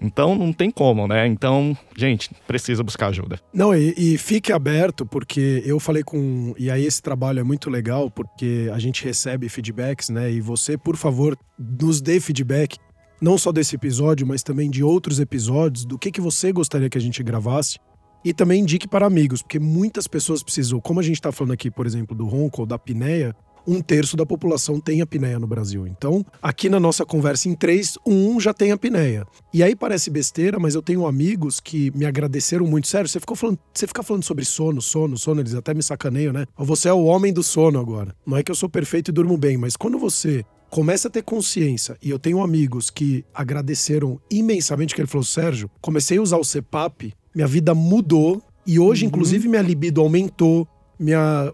[0.00, 1.26] Então não tem como, né?
[1.26, 3.38] Então, gente, precisa buscar ajuda.
[3.52, 6.54] Não, e, e, fique aberto, porque eu falei com.
[6.58, 10.30] E aí esse trabalho é muito legal, porque a gente recebe feedbacks, né?
[10.30, 12.78] E você, por favor, nos dê feedback,
[13.20, 16.98] não só desse episódio, mas também de outros episódios, do que, que você gostaria que
[16.98, 17.78] a gente gravasse.
[18.22, 21.70] E também indique para amigos, porque muitas pessoas precisam, como a gente está falando aqui,
[21.70, 23.34] por exemplo, do ronco ou da apneia,
[23.66, 25.86] um terço da população tem apneia no Brasil.
[25.86, 29.26] Então, aqui na nossa conversa em três, um já tem apneia.
[29.52, 32.88] E aí parece besteira, mas eu tenho amigos que me agradeceram muito.
[32.88, 36.32] Sério, você ficou falando, você fica falando sobre sono, sono, sono, eles até me sacaneiam,
[36.32, 36.46] né?
[36.56, 38.14] Você é o homem do sono agora.
[38.26, 41.22] Não é que eu sou perfeito e durmo bem, mas quando você começa a ter
[41.22, 46.36] consciência, e eu tenho amigos que agradeceram imensamente que ele falou, Sérgio, comecei a usar
[46.36, 49.08] o CPAP, minha vida mudou e hoje, uhum.
[49.08, 50.66] inclusive, minha libido aumentou,
[51.00, 51.52] minha,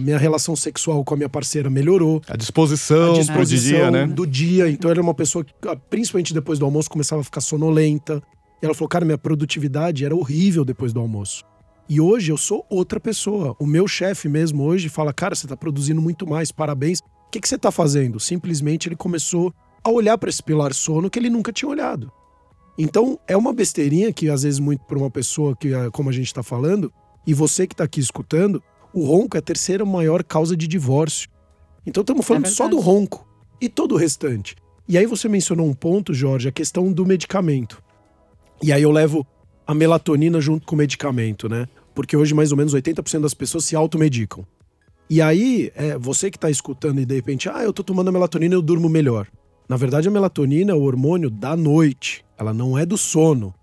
[0.00, 2.20] minha relação sexual com a minha parceira melhorou.
[2.28, 4.06] A disposição, a disposição dia, né?
[4.06, 4.68] do dia.
[4.68, 8.20] Então, era uma pessoa que, ah, principalmente depois do almoço, começava a ficar sonolenta.
[8.60, 11.44] E ela falou, cara, minha produtividade era horrível depois do almoço.
[11.88, 13.56] E hoje eu sou outra pessoa.
[13.58, 16.98] O meu chefe mesmo hoje fala, cara, você tá produzindo muito mais, parabéns.
[16.98, 18.18] O que, que você tá fazendo?
[18.18, 22.12] Simplesmente ele começou a olhar para esse pilar sono que ele nunca tinha olhado.
[22.76, 26.12] Então, é uma besteirinha que, às vezes, muito para uma pessoa que, ah, como a
[26.12, 26.92] gente está falando,
[27.26, 31.28] e você que está aqui escutando, o ronco é a terceira maior causa de divórcio.
[31.86, 33.26] Então estamos falando é só do ronco
[33.60, 34.56] e todo o restante.
[34.88, 37.82] E aí você mencionou um ponto, Jorge, a questão do medicamento.
[38.62, 39.26] E aí eu levo
[39.66, 41.68] a melatonina junto com o medicamento, né?
[41.94, 44.44] Porque hoje mais ou menos 80% das pessoas se automedicam.
[45.08, 48.12] E aí, é, você que está escutando e de repente, ah, eu tô tomando a
[48.12, 49.26] melatonina e eu durmo melhor.
[49.68, 52.24] Na verdade, a melatonina é o hormônio da noite.
[52.38, 53.54] Ela não é do sono.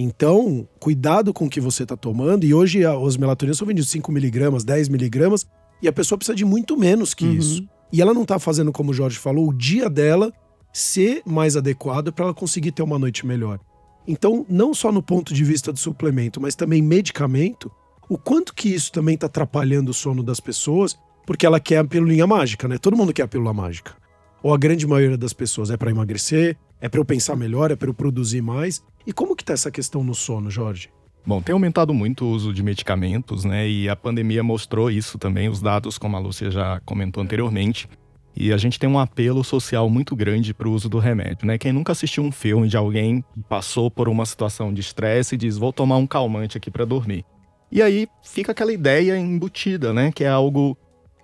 [0.00, 2.44] Então, cuidado com o que você está tomando.
[2.44, 5.44] E hoje os melatoninas são vendidos 5mg, 10mg,
[5.82, 7.32] e a pessoa precisa de muito menos que uhum.
[7.32, 7.68] isso.
[7.92, 10.32] E ela não está fazendo, como o Jorge falou, o dia dela
[10.72, 13.58] ser mais adequado para ela conseguir ter uma noite melhor.
[14.06, 17.68] Então, não só no ponto de vista do suplemento, mas também medicamento,
[18.08, 21.84] o quanto que isso também está atrapalhando o sono das pessoas, porque ela quer a
[21.84, 22.78] pílula mágica, né?
[22.78, 23.96] Todo mundo quer a pílula mágica.
[24.42, 27.76] Ou a grande maioria das pessoas é para emagrecer, é para eu pensar melhor, é
[27.76, 28.82] para eu produzir mais.
[29.06, 30.90] E como que tá essa questão no sono, Jorge?
[31.26, 33.68] Bom, tem aumentado muito o uso de medicamentos, né?
[33.68, 37.88] E a pandemia mostrou isso também, os dados, como a Lúcia já comentou anteriormente.
[38.34, 41.58] E a gente tem um apelo social muito grande para o uso do remédio, né?
[41.58, 45.38] Quem nunca assistiu um filme de alguém que passou por uma situação de estresse e
[45.38, 47.24] diz: "Vou tomar um calmante aqui para dormir".
[47.70, 50.78] E aí fica aquela ideia embutida, né, que é algo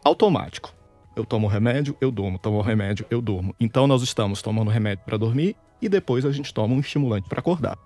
[0.04, 0.74] automático.
[1.16, 3.54] Eu tomo remédio, eu durmo, tomo remédio, eu durmo.
[3.60, 7.40] Então nós estamos tomando remédio para dormir e depois a gente toma um estimulante para
[7.40, 7.78] acordar.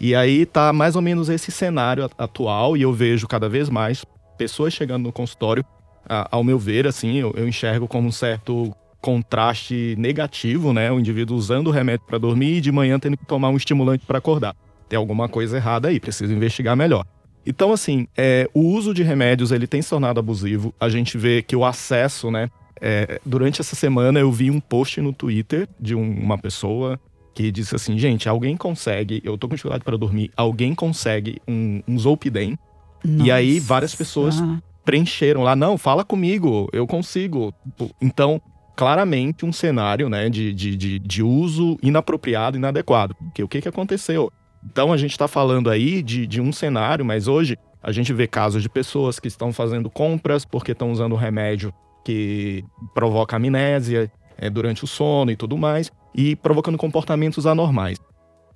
[0.00, 4.04] E aí tá mais ou menos esse cenário atual e eu vejo cada vez mais
[4.38, 5.64] pessoas chegando no consultório
[6.08, 10.90] ao meu ver, assim, eu, eu enxergo como um certo contraste negativo, né?
[10.90, 14.04] O indivíduo usando o remédio para dormir e de manhã tendo que tomar um estimulante
[14.04, 14.54] para acordar.
[14.88, 17.04] Tem alguma coisa errada aí, preciso investigar melhor.
[17.46, 20.74] Então, assim, é, o uso de remédios ele tem se tornado abusivo.
[20.78, 22.50] A gente vê que o acesso, né?
[22.80, 26.98] É, durante essa semana eu vi um post no Twitter de um, uma pessoa
[27.34, 31.82] que disse assim: gente, alguém consegue, eu tô com dificuldade para dormir, alguém consegue um,
[31.86, 32.58] um Zolpidem.
[33.04, 33.26] Nossa.
[33.26, 34.42] E aí várias pessoas
[34.84, 37.54] preencheram lá, não, fala comigo, eu consigo.
[38.00, 38.40] Então,
[38.76, 43.14] claramente um cenário né, de, de, de, de uso inapropriado, inadequado.
[43.14, 44.32] Porque o que, que aconteceu?
[44.64, 48.26] Então a gente está falando aí de, de um cenário, mas hoje a gente vê
[48.26, 51.72] casos de pessoas que estão fazendo compras porque estão usando remédio
[52.04, 57.98] que provoca amnésia é, durante o sono e tudo mais, e provocando comportamentos anormais.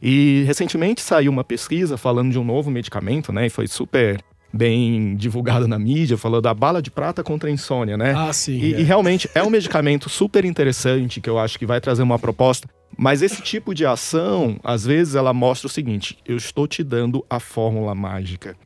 [0.00, 3.46] E recentemente saiu uma pesquisa falando de um novo medicamento, né?
[3.46, 7.96] E foi super bem divulgado na mídia, falando da bala de prata contra a insônia,
[7.96, 8.14] né?
[8.16, 8.58] Ah, sim.
[8.58, 8.80] E, é.
[8.80, 12.68] e realmente é um medicamento super interessante que eu acho que vai trazer uma proposta.
[12.96, 17.24] Mas esse tipo de ação, às vezes, ela mostra o seguinte: eu estou te dando
[17.28, 18.56] a fórmula mágica.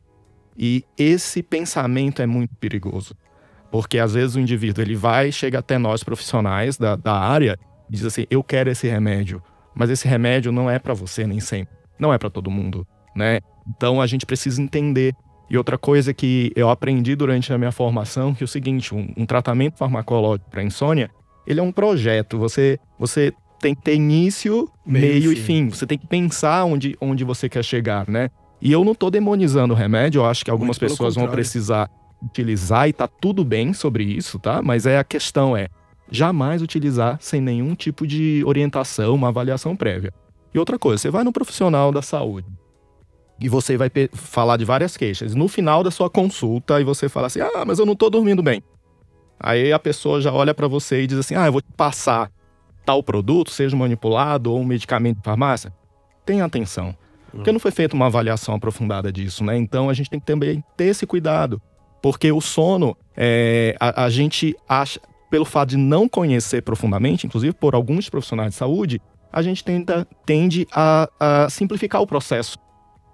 [0.57, 3.15] E esse pensamento é muito perigoso.
[3.71, 7.57] Porque às vezes o indivíduo ele vai, chega até nós profissionais da, da área,
[7.89, 9.41] e diz assim: eu quero esse remédio.
[9.75, 11.73] Mas esse remédio não é para você nem sempre.
[11.97, 13.39] Não é para todo mundo, né?
[13.67, 15.13] Então a gente precisa entender
[15.49, 19.11] e outra coisa que eu aprendi durante a minha formação, que é o seguinte, um,
[19.17, 21.09] um tratamento farmacológico para insônia,
[21.47, 22.37] ele é um projeto.
[22.37, 25.69] Você, você tem que ter início, meio, meio e fim.
[25.69, 28.29] Você tem que pensar onde, onde você quer chegar, né?
[28.61, 31.89] E eu não estou demonizando o remédio, eu acho que algumas pessoas vão precisar
[32.21, 34.61] utilizar e tá tudo bem sobre isso, tá?
[34.61, 35.67] Mas é a questão é
[36.11, 40.13] jamais utilizar sem nenhum tipo de orientação, uma avaliação prévia.
[40.53, 42.47] E outra coisa, você vai no profissional da saúde,
[43.41, 45.33] e você vai falar de várias queixas.
[45.33, 48.43] No final da sua consulta, e você fala assim: ah, mas eu não tô dormindo
[48.43, 48.61] bem.
[49.39, 52.29] Aí a pessoa já olha para você e diz assim: ah, eu vou te passar
[52.85, 55.73] tal produto, seja manipulado ou um medicamento de farmácia.
[56.25, 56.95] Tenha atenção.
[57.31, 59.55] Porque não foi feita uma avaliação aprofundada disso, né?
[59.55, 61.61] Então a gente tem que também ter esse cuidado.
[62.01, 67.53] Porque o sono, é, a, a gente acha, pelo fato de não conhecer profundamente, inclusive
[67.53, 72.57] por alguns profissionais de saúde, a gente tenta, tende a, a simplificar o processo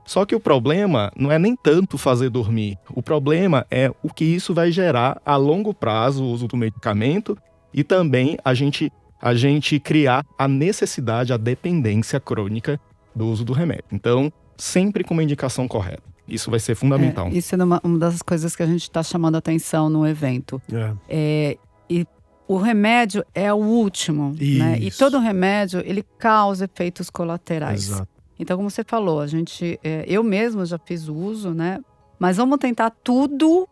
[0.05, 2.77] só que o problema não é nem tanto fazer dormir.
[2.91, 7.35] O problema é o que isso vai gerar a longo prazo, o uso do medicamento
[7.73, 12.79] e também a gente, a gente criar a necessidade, a dependência crônica
[13.15, 13.85] do uso do remédio.
[13.91, 16.03] Então, sempre com uma indicação correta.
[16.27, 17.27] Isso vai ser fundamental.
[17.27, 20.07] É, isso é uma, uma, das coisas que a gente está chamando a atenção no
[20.07, 20.61] evento.
[20.71, 20.93] É.
[21.07, 21.57] É,
[21.89, 22.07] e
[22.47, 24.77] o remédio é o último, né?
[24.79, 27.89] E todo remédio ele causa efeitos colaterais.
[27.89, 28.07] Exato.
[28.37, 31.79] Então, como você falou, a gente, é, eu mesma já fiz uso, né?
[32.19, 33.67] Mas vamos tentar tudo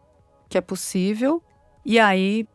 [0.47, 1.41] que é possível.
[1.85, 2.47] E aí,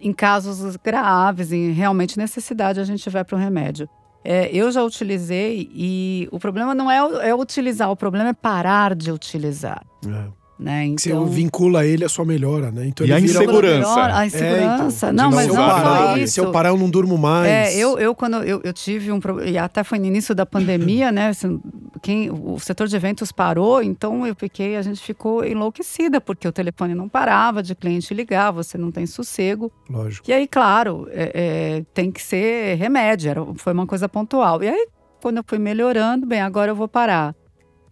[0.00, 3.88] em casos graves, em realmente necessidade, a gente vai para o remédio.
[4.28, 8.92] É, eu já utilizei e o problema não é, é utilizar, o problema é parar
[8.92, 9.86] de utilizar.
[10.04, 10.45] É.
[10.58, 10.86] Né?
[10.86, 11.26] Então...
[11.26, 12.86] Você vincula ele à sua melhora, né?
[12.86, 14.04] Então e a insegurança.
[14.04, 15.06] a insegurança.
[15.06, 16.32] É, então, não, mas não parar, isso.
[16.32, 17.46] Se eu parar, eu não durmo mais.
[17.46, 20.46] É, eu, eu quando eu, eu tive um problema, e até foi no início da
[20.46, 21.28] pandemia, né?
[21.28, 21.60] Assim,
[22.00, 26.52] quem, o setor de eventos parou, então eu fiquei, a gente ficou enlouquecida, porque o
[26.52, 29.70] telefone não parava de cliente ligar, você não tem sossego.
[29.90, 30.30] Lógico.
[30.30, 34.62] E aí, claro, é, é, tem que ser remédio, era, foi uma coisa pontual.
[34.62, 34.88] E aí,
[35.20, 37.34] quando eu fui melhorando, bem, agora eu vou parar.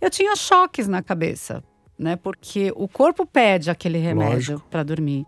[0.01, 1.63] Eu tinha choques na cabeça
[1.99, 2.17] né?
[2.17, 5.27] Porque o corpo pede aquele remédio para dormir.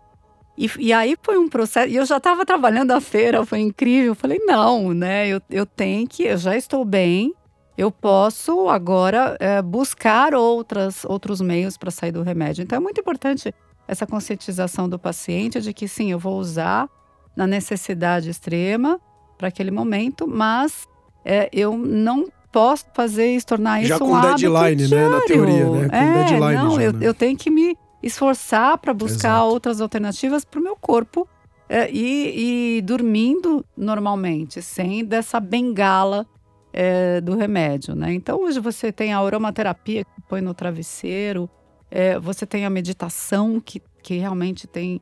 [0.57, 1.87] E, e, aí foi um processo.
[1.87, 4.11] E eu já estava trabalhando a feira, foi incrível.
[4.11, 5.27] Eu falei, não, né?
[5.27, 7.33] Eu, eu tenho que, eu já estou bem.
[7.77, 12.63] Eu posso agora é, buscar outras, outros meios para sair do remédio.
[12.63, 13.53] Então é muito importante
[13.87, 16.89] essa conscientização do paciente de que sim, eu vou usar
[17.35, 18.99] na necessidade extrema
[19.37, 20.87] para aquele momento, mas
[21.23, 22.27] é, eu não
[22.57, 25.09] posso fazer isso, tornar isso já um hábito deadline, diário.
[25.09, 25.15] né?
[25.15, 25.89] Na teoria, né?
[25.89, 27.07] Com é, deadline não, já, eu, né?
[27.07, 29.45] eu tenho que me esforçar para buscar Exato.
[29.45, 31.27] outras alternativas para o meu corpo
[31.69, 36.25] é, e, e, dormindo normalmente, sem dessa bengala
[36.73, 38.11] é, do remédio, né?
[38.11, 41.47] Então hoje você tem a aromaterapia que põe no travesseiro,
[41.91, 44.99] é, você tem a meditação que, que realmente tem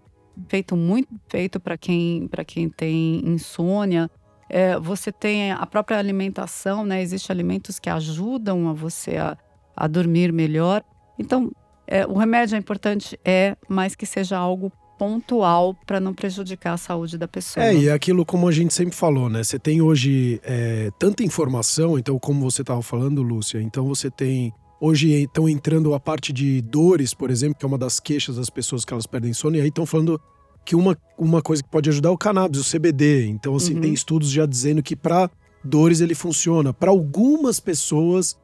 [0.50, 4.12] feito muito feito para quem, quem tem insônia.
[4.50, 7.02] É, você tem a própria alimentação, né?
[7.02, 9.38] Existem alimentos que ajudam a você a,
[9.76, 10.84] a dormir melhor.
[11.18, 11.52] Então,
[11.88, 16.78] é, o remédio é importante, é, mas que seja algo pontual para não prejudicar a
[16.78, 17.66] saúde da pessoa.
[17.66, 19.44] É, e é aquilo como a gente sempre falou, né?
[19.44, 24.54] Você tem hoje é, tanta informação, então, como você estava falando, Lúcia, então você tem.
[24.80, 28.50] Hoje estão entrando a parte de dores, por exemplo, que é uma das queixas das
[28.50, 30.20] pessoas que elas perdem sono, e aí estão falando
[30.66, 33.28] que uma, uma coisa que pode ajudar é o cannabis, o CBD.
[33.28, 33.82] Então, assim, uhum.
[33.82, 35.30] tem estudos já dizendo que para
[35.64, 36.74] dores ele funciona.
[36.74, 38.36] Para algumas pessoas,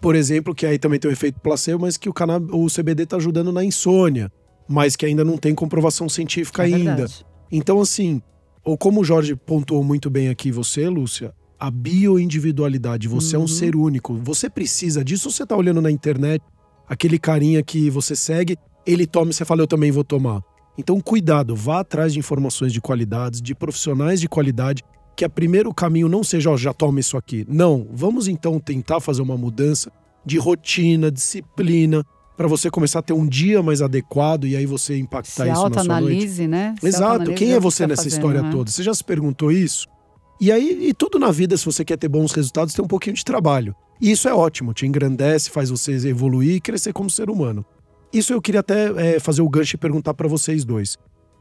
[0.00, 2.66] por exemplo, que aí também tem o um efeito placebo, mas que o, cannabis, o
[2.66, 4.32] CBD está ajudando na insônia
[4.68, 7.06] mas que ainda não tem comprovação científica é ainda.
[7.50, 8.20] Então, assim,
[8.64, 13.42] ou como o Jorge pontuou muito bem aqui, você, Lúcia, a bioindividualidade, você uhum.
[13.42, 13.56] é um uhum.
[13.56, 14.14] ser único.
[14.22, 16.42] Você precisa disso, você tá olhando na internet,
[16.88, 20.42] aquele carinha que você segue, ele toma e você fala, eu também vou tomar.
[20.78, 24.84] Então, cuidado, vá atrás de informações de qualidade, de profissionais de qualidade,
[25.16, 27.46] que a primeiro caminho não seja, ó, já toma isso aqui.
[27.48, 29.90] Não, vamos então tentar fazer uma mudança
[30.24, 32.04] de rotina, disciplina,
[32.36, 35.68] para você começar a ter um dia mais adequado e aí você impactar se isso
[35.68, 36.46] na sua noite.
[36.46, 36.74] né?
[36.78, 37.32] Se Exato.
[37.32, 38.50] Quem é você tá nessa fazendo, história né?
[38.50, 38.70] toda?
[38.70, 39.88] Você já se perguntou isso?
[40.38, 43.16] E aí, e tudo na vida, se você quer ter bons resultados, tem um pouquinho
[43.16, 43.74] de trabalho.
[43.98, 47.64] E isso é ótimo, te engrandece, faz você evoluir e crescer como ser humano.
[48.16, 50.96] Isso eu queria até é, fazer o gancho e perguntar para vocês dois.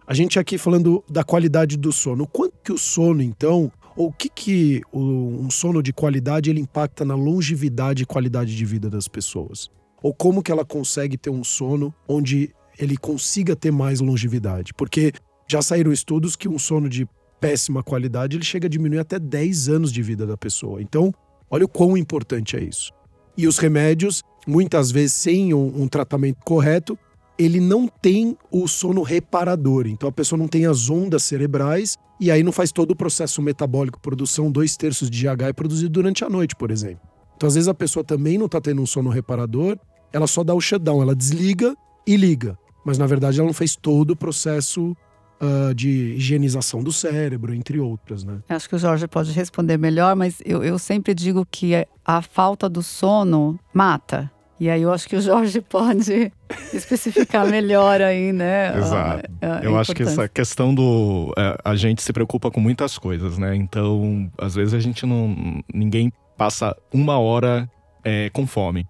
[0.08, 2.28] A gente aqui falando da qualidade do sono.
[2.28, 6.60] Quanto que o sono, então, ou o que que o, um sono de qualidade ele
[6.60, 9.70] impacta na longevidade e qualidade de vida das pessoas?
[10.06, 14.72] ou como que ela consegue ter um sono onde ele consiga ter mais longevidade.
[14.72, 15.12] Porque
[15.48, 17.08] já saíram estudos que um sono de
[17.40, 20.80] péssima qualidade ele chega a diminuir até 10 anos de vida da pessoa.
[20.80, 21.12] Então,
[21.50, 22.92] olha o quão importante é isso.
[23.36, 26.98] E os remédios, muitas vezes sem um, um tratamento correto,
[27.38, 29.88] ele não tem o sono reparador.
[29.88, 33.42] Então a pessoa não tem as ondas cerebrais e aí não faz todo o processo
[33.42, 37.02] metabólico, produção, dois terços de GH é produzido durante a noite, por exemplo.
[37.36, 39.78] Então às vezes a pessoa também não está tendo um sono reparador
[40.16, 41.76] ela só dá o shutdown, ela desliga
[42.08, 42.58] e liga.
[42.86, 44.96] Mas na verdade ela não fez todo o processo
[45.42, 48.40] uh, de higienização do cérebro, entre outras, né?
[48.48, 52.70] Acho que o Jorge pode responder melhor, mas eu, eu sempre digo que a falta
[52.70, 54.32] do sono mata.
[54.60, 56.32] E aí eu acho que o Jorge pode
[56.74, 58.78] especificar melhor aí, né?
[58.78, 59.30] Exato.
[59.42, 61.34] A, a eu acho que essa questão do.
[61.38, 63.56] É, a gente se preocupa com muitas coisas, né?
[63.56, 65.62] Então, às vezes a gente não.
[65.74, 67.70] Ninguém passa uma hora
[68.04, 68.88] é, com fome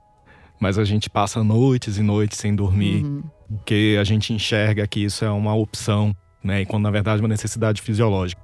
[0.59, 3.23] mas a gente passa noites e noites sem dormir, uhum.
[3.47, 6.61] porque a gente enxerga que isso é uma opção, né?
[6.61, 8.41] E quando na verdade é uma necessidade fisiológica.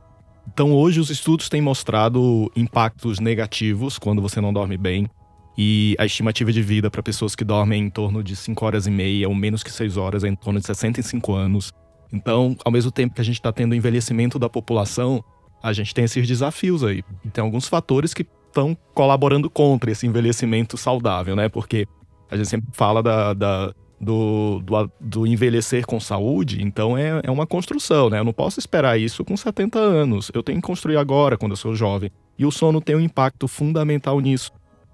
[0.52, 5.10] Então hoje os estudos têm mostrado impactos negativos quando você não dorme bem.
[5.58, 8.92] E a estimativa de vida para pessoas que dormem em torno de 5 horas e
[8.92, 11.74] meia ou menos que 6 horas é em torno de 65 anos.
[12.12, 15.24] Então, ao mesmo tempo que a gente está tendo o envelhecimento da população,
[15.62, 17.04] a gente tem esses desafios aí.
[17.24, 21.48] E tem alguns fatores que estão colaborando contra esse envelhecimento saudável, né?
[21.48, 21.88] Porque
[22.30, 27.30] a gente sempre fala da, da do, do, do, envelhecer com saúde, então é, é
[27.30, 28.20] uma construção, né?
[28.20, 30.32] Eu não posso esperar isso com 70 anos.
[30.34, 32.10] Eu tenho que construir agora, quando eu sou jovem.
[32.38, 34.52] E o sono tem um impacto fundamental nisso.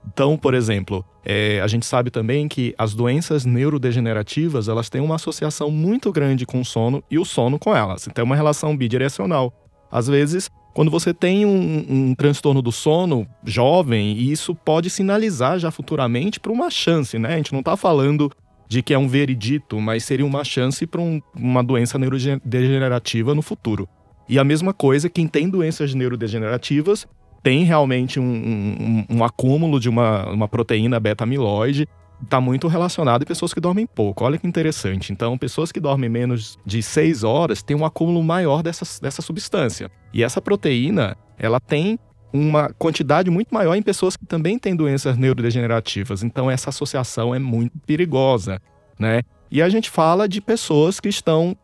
[0.08, 5.16] Então, por exemplo, é, a gente sabe também que as doenças neurodegenerativas elas têm uma
[5.16, 8.08] associação muito grande com o sono e o sono com elas.
[8.08, 9.54] Então, é uma relação bidirecional.
[9.92, 15.72] Às vezes, quando você tem um, um transtorno do sono jovem, isso pode sinalizar já
[15.72, 17.34] futuramente para uma chance, né?
[17.34, 18.32] A gente não está falando
[18.70, 23.42] de que é um veredito, mas seria uma chance para um, uma doença neurodegenerativa no
[23.42, 23.88] futuro.
[24.30, 27.08] E a mesma coisa, quem tem doenças neurodegenerativas
[27.44, 31.88] tem realmente um, um, um acúmulo de uma, uma proteína beta-amiloide
[32.24, 34.24] está muito relacionado em pessoas que dormem pouco.
[34.24, 35.12] Olha que interessante.
[35.12, 39.90] Então, pessoas que dormem menos de 6 horas têm um acúmulo maior dessa, dessa substância.
[40.14, 42.00] E essa proteína, ela tem
[42.34, 46.24] uma quantidade muito maior em pessoas que também têm doenças neurodegenerativas.
[46.24, 48.60] Então, essa associação é muito perigosa,
[49.00, 49.22] né?
[49.50, 51.56] E a gente fala de pessoas que estão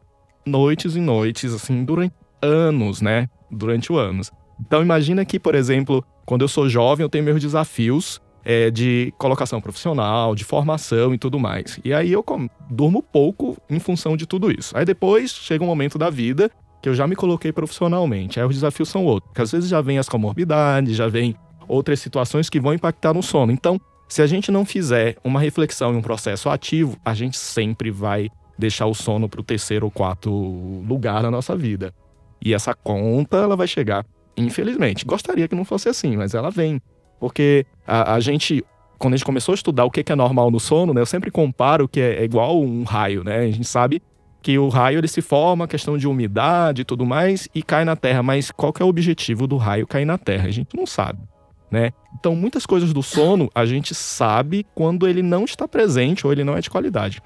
[0.46, 3.28] noites e noites, assim, durante anos, né?
[3.52, 4.32] Durante o anos.
[4.60, 9.14] Então, imagina que, por exemplo, quando eu sou jovem, eu tenho meus desafios é, de
[9.18, 11.80] colocação profissional, de formação e tudo mais.
[11.84, 12.24] E aí eu
[12.70, 14.78] durmo pouco em função de tudo isso.
[14.78, 16.52] Aí depois chega um momento da vida
[16.82, 18.40] que eu já me coloquei profissionalmente.
[18.40, 19.30] Aí os desafios são outros.
[19.30, 21.36] Porque às vezes já vem as comorbidades, já vem
[21.68, 23.52] outras situações que vão impactar no sono.
[23.54, 23.80] Então,
[24.10, 28.30] se a gente não fizer uma reflexão e um processo ativo, a gente sempre vai
[28.60, 30.30] deixar o sono para o terceiro ou quarto
[30.88, 31.94] lugar na nossa vida.
[32.44, 34.06] E essa conta, ela vai chegar,
[34.36, 35.06] infelizmente.
[35.06, 36.82] Gostaria que não fosse assim, mas ela vem.
[37.20, 38.64] Porque a, a gente,
[38.98, 41.32] quando a gente começou a estudar o que é normal no sono, né, eu sempre
[41.32, 43.40] comparo que é, é igual um raio, né?
[43.40, 44.02] A gente sabe
[44.42, 47.96] que o raio ele se forma, questão de umidade e tudo mais, e cai na
[47.96, 48.22] Terra.
[48.22, 50.48] Mas qual que é o objetivo do raio cair na Terra?
[50.48, 51.20] A gente não sabe.
[51.72, 51.92] Né?
[52.20, 56.44] Então, muitas coisas do sono a gente sabe quando ele não está presente ou ele
[56.44, 57.22] não é de qualidade.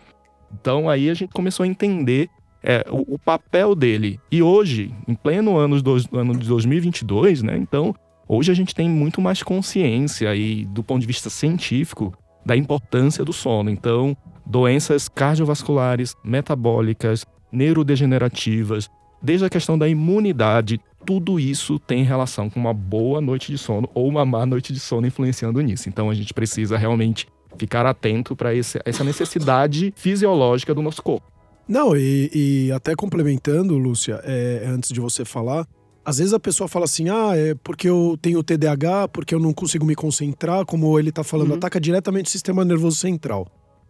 [0.54, 2.30] Então, aí a gente começou a entender
[2.68, 4.20] é, o, o, papel dele.
[4.30, 7.58] E hoje, em pleno ano de, ano de 2022, né?
[7.58, 7.96] Então,
[8.28, 12.14] hoje a gente tem muito mais consciência aí, do ponto de vista científico,
[12.46, 13.70] da importância do sono.
[13.70, 18.90] Então, doenças cardiovasculares, metabólicas, neurodegenerativas,
[19.22, 23.90] desde a questão da imunidade, tudo isso tem relação com uma boa noite de sono
[23.94, 25.88] ou uma má noite de sono influenciando nisso.
[25.88, 31.37] Então a gente precisa realmente ficar atento para essa necessidade fisiológica do nosso corpo.
[31.68, 35.68] Não, e, e até complementando, Lúcia, é, antes de você falar,
[36.06, 39.54] às vezes a pessoa fala assim: ah, é porque eu tenho TDAH, porque eu não
[39.54, 41.58] consigo me concentrar, como ele tá falando, uhum.
[41.58, 43.46] ataca diretamente o sistema nervoso central.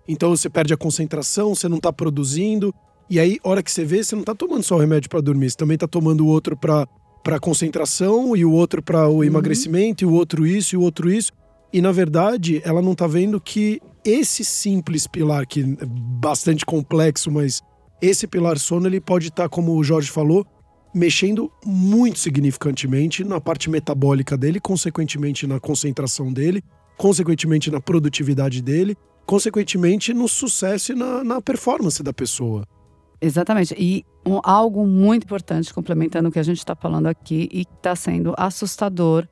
[0.08, 2.74] Então você perde a concentração, você não tá produzindo.
[3.10, 5.52] E aí, hora que você vê, você não tá tomando só o remédio para dormir,
[5.52, 6.88] você também tá tomando o outro para
[7.24, 9.24] para concentração e o outro para o uhum.
[9.24, 11.34] emagrecimento e o outro isso e o outro isso.
[11.74, 17.30] E na verdade, ela não tá vendo que esse simples pilar que é bastante complexo,
[17.30, 17.62] mas
[18.02, 20.46] esse pilar sono ele pode estar, tá, como o Jorge falou,
[20.96, 26.64] mexendo muito significantemente na parte metabólica dele, consequentemente na concentração dele,
[26.98, 28.96] consequentemente na produtividade dele,
[29.26, 32.66] consequentemente no sucesso e na, na performance da pessoa.
[33.20, 33.76] Exatamente.
[33.78, 37.74] E um, algo muito importante, complementando o que a gente está falando aqui e que
[37.74, 39.28] está sendo assustador,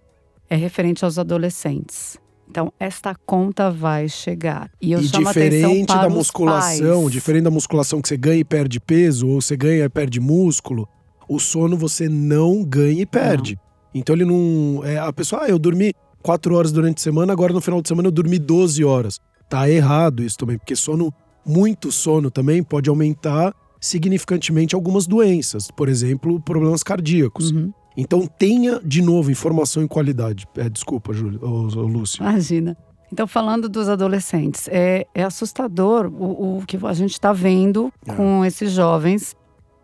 [0.49, 2.19] é referente aos adolescentes.
[2.55, 4.71] Então, esta conta vai chegar.
[4.81, 8.79] E eu e chamo diferente da musculação, diferente da musculação que você ganha e perde
[8.79, 10.87] peso, ou você ganha e perde músculo,
[11.27, 13.55] o sono você não ganha e perde.
[13.55, 13.61] Não.
[13.93, 14.81] Então ele não.
[14.85, 15.91] É, a pessoa, ah, eu dormi
[16.23, 19.19] quatro horas durante a semana, agora no final de semana eu dormi 12 horas.
[19.49, 21.13] Tá errado isso também, porque sono,
[21.45, 27.51] muito sono também pode aumentar significantemente algumas doenças, por exemplo, problemas cardíacos.
[27.51, 27.73] Uhum.
[27.97, 30.45] Então tenha, de novo, informação em qualidade.
[30.57, 32.21] É, desculpa, Júlio, ou, ou Lúcio.
[32.21, 32.77] Imagina.
[33.11, 38.13] Então, falando dos adolescentes, é, é assustador o, o, que a gente está vendo é.
[38.13, 39.35] com esses jovens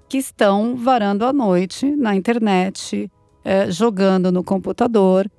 [0.09, 3.09] que estão varando a noite na internet,
[3.45, 5.29] é, jogando no computador.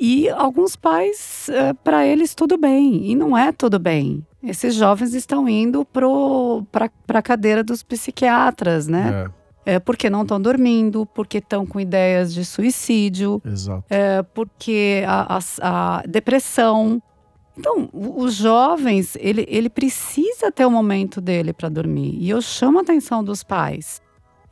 [0.00, 3.10] E alguns pais, é, para eles, tudo bem.
[3.10, 4.26] E não é tudo bem.
[4.42, 9.26] Esses jovens estão indo para a cadeira dos psiquiatras, né?
[9.26, 9.41] É.
[9.64, 13.84] é porque não estão dormindo, porque estão com ideias de suicídio, Exato.
[13.88, 17.02] É, porque a, a, a depressão.
[17.56, 22.16] Então, os jovens, ele, ele precisa ter o momento dele para dormir.
[22.18, 24.00] E eu chamo a atenção dos pais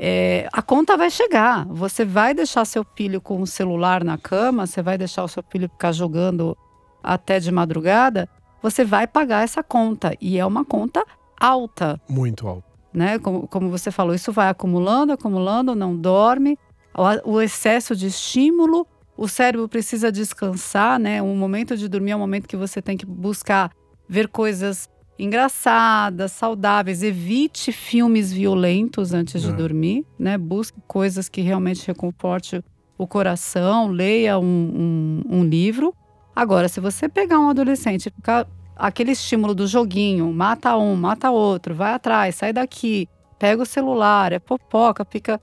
[0.02, 1.66] é, a conta vai chegar.
[1.66, 5.44] Você vai deixar seu filho com o celular na cama, você vai deixar o seu
[5.50, 6.56] filho ficar jogando
[7.02, 8.26] até de madrugada,
[8.62, 10.14] você vai pagar essa conta.
[10.18, 11.04] E é uma conta
[11.38, 12.00] alta.
[12.08, 12.69] Muito alta.
[12.92, 13.18] Né?
[13.18, 16.58] Como, como você falou, isso vai acumulando, acumulando, não dorme.
[16.94, 18.86] O, o excesso de estímulo,
[19.16, 21.22] o cérebro precisa descansar, né?
[21.22, 23.70] Um momento de dormir é um momento que você tem que buscar
[24.08, 24.88] ver coisas
[25.18, 27.02] engraçadas, saudáveis.
[27.02, 29.52] Evite filmes violentos antes de é.
[29.52, 30.36] dormir, né?
[30.36, 32.64] Busque coisas que realmente reconforte
[32.98, 35.94] o coração, leia um, um, um livro.
[36.34, 38.46] Agora, se você pegar um adolescente e ficar
[38.80, 43.06] aquele estímulo do joguinho, mata um, mata outro, vai atrás, sai daqui,
[43.38, 45.40] pega o celular, é popoca, fica,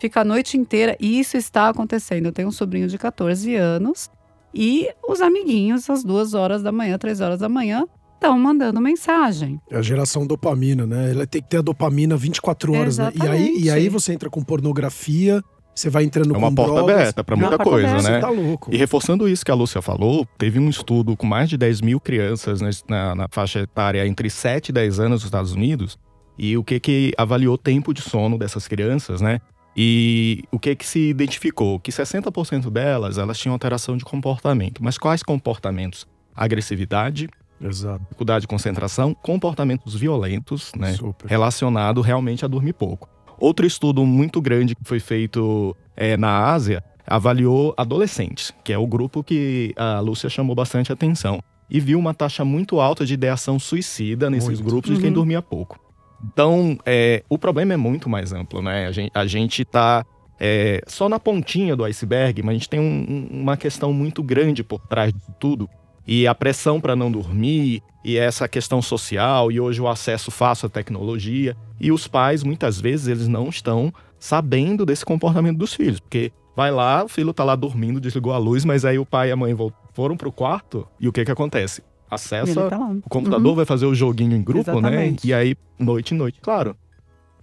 [0.00, 0.96] fica a noite inteira.
[0.98, 2.26] E isso está acontecendo.
[2.26, 4.10] Eu tenho um sobrinho de 14 anos
[4.54, 7.84] e os amiguinhos, às duas horas da manhã, três horas da manhã,
[8.14, 9.60] estão mandando mensagem.
[9.70, 11.10] É a geração dopamina, né?
[11.10, 13.12] Ela tem que ter a dopamina 24 horas, né?
[13.14, 15.42] E aí, e aí você entra com pornografia,
[15.78, 18.20] você vai entrando com É uma porta drogas, aberta para muita coisa, aberta, né?
[18.20, 18.72] Tá louco.
[18.72, 22.00] E reforçando isso que a Lúcia falou, teve um estudo com mais de 10 mil
[22.00, 25.98] crianças na, na faixa etária entre 7 e 10 anos nos Estados Unidos.
[26.36, 29.40] E o que que avaliou o tempo de sono dessas crianças, né?
[29.76, 31.78] E o que que se identificou?
[31.78, 34.82] Que 60% delas, elas tinham alteração de comportamento.
[34.82, 36.06] Mas quais comportamentos?
[36.34, 37.28] Agressividade,
[37.60, 38.00] Exato.
[38.00, 40.94] dificuldade de concentração, comportamentos violentos, né?
[40.94, 41.28] Super.
[41.28, 43.08] Relacionado realmente a dormir pouco.
[43.38, 48.86] Outro estudo muito grande que foi feito é, na Ásia avaliou adolescentes, que é o
[48.86, 51.40] grupo que a Lúcia chamou bastante atenção.
[51.70, 54.64] E viu uma taxa muito alta de ideação suicida nesses muito.
[54.64, 54.96] grupos uhum.
[54.96, 55.14] de quem uhum.
[55.14, 55.78] dormia pouco.
[56.24, 58.86] Então, é, o problema é muito mais amplo, né?
[58.86, 60.04] A gente, a gente tá
[60.40, 64.62] é, só na pontinha do iceberg, mas a gente tem um, uma questão muito grande
[64.64, 65.68] por trás de tudo,
[66.08, 70.66] e a pressão para não dormir, e essa questão social, e hoje o acesso fácil
[70.66, 71.54] à tecnologia.
[71.78, 76.70] E os pais, muitas vezes, eles não estão sabendo desse comportamento dos filhos, porque vai
[76.70, 79.36] lá, o filho tá lá dormindo, desligou a luz, mas aí o pai e a
[79.36, 79.54] mãe
[79.92, 81.82] foram pro quarto, e o que que acontece?
[82.10, 83.56] Acessa tá o computador, uhum.
[83.56, 84.88] vai fazer o joguinho em grupo, né?
[84.88, 85.26] Exatamente.
[85.26, 85.30] né?
[85.30, 86.74] E aí, noite em noite, claro.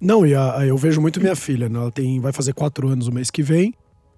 [0.01, 1.77] Não, e a, eu vejo muito minha filha, né?
[1.77, 3.75] Ela tem, vai fazer quatro anos o mês que vem.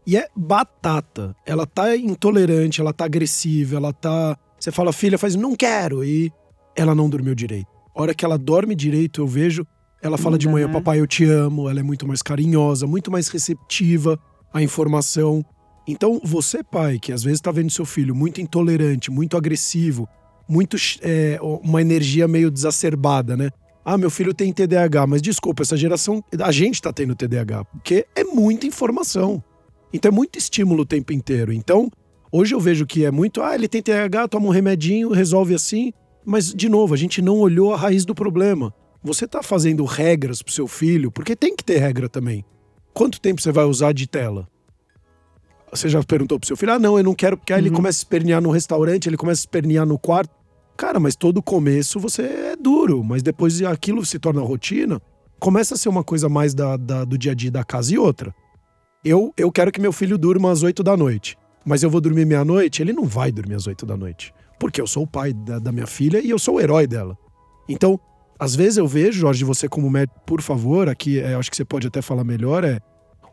[0.07, 1.35] E é batata.
[1.45, 4.37] Ela tá intolerante, ela tá agressiva, ela tá.
[4.57, 6.01] Você fala, filha, faz, não quero.
[6.01, 6.31] E
[6.77, 7.67] ela não dormiu direito.
[7.93, 9.67] A hora que ela dorme direito, eu vejo.
[10.01, 10.73] Ela fala de manhã, né?
[10.73, 11.69] papai, eu te amo.
[11.69, 14.17] Ela é muito mais carinhosa, muito mais receptiva
[14.53, 15.43] à informação.
[15.85, 20.07] Então, você, pai, que às vezes tá vendo seu filho muito intolerante, muito agressivo,
[20.47, 23.49] muito é, uma energia meio desacerbada, né?
[23.83, 28.05] Ah, meu filho tem TDAH, mas desculpa, essa geração, a gente tá tendo TDAH, porque
[28.15, 29.43] é muita informação.
[29.93, 31.53] Então é muito estímulo o tempo inteiro.
[31.53, 31.89] Então,
[32.31, 35.93] hoje eu vejo que é muito, ah, ele tem TDAH, toma um remedinho, resolve assim.
[36.25, 38.73] Mas, de novo, a gente não olhou a raiz do problema.
[39.01, 42.43] Você tá fazendo regras pro seu filho, porque tem que ter regra também.
[42.93, 44.47] Quanto tempo você vai usar de tela?
[45.71, 46.73] Você já perguntou pro seu filho?
[46.73, 47.67] Ah, não, eu não quero, porque aí uhum.
[47.67, 50.35] ele começa a espernear no restaurante, ele começa a espernear no quarto.
[50.75, 55.01] Cara, mas todo começo você é duro, mas depois aquilo se torna rotina,
[55.39, 57.97] começa a ser uma coisa mais da, da, do dia a dia da casa e
[57.97, 58.33] outra.
[59.07, 62.25] Eu, eu quero que meu filho durma às 8 da noite, mas eu vou dormir
[62.25, 64.33] meia-noite, ele não vai dormir às 8 da noite.
[64.59, 67.17] Porque eu sou o pai da, da minha filha e eu sou o herói dela.
[67.69, 67.97] Então,
[68.37, 71.63] às vezes eu vejo, Jorge, você como médico, por favor, aqui é, acho que você
[71.63, 72.81] pode até falar melhor, é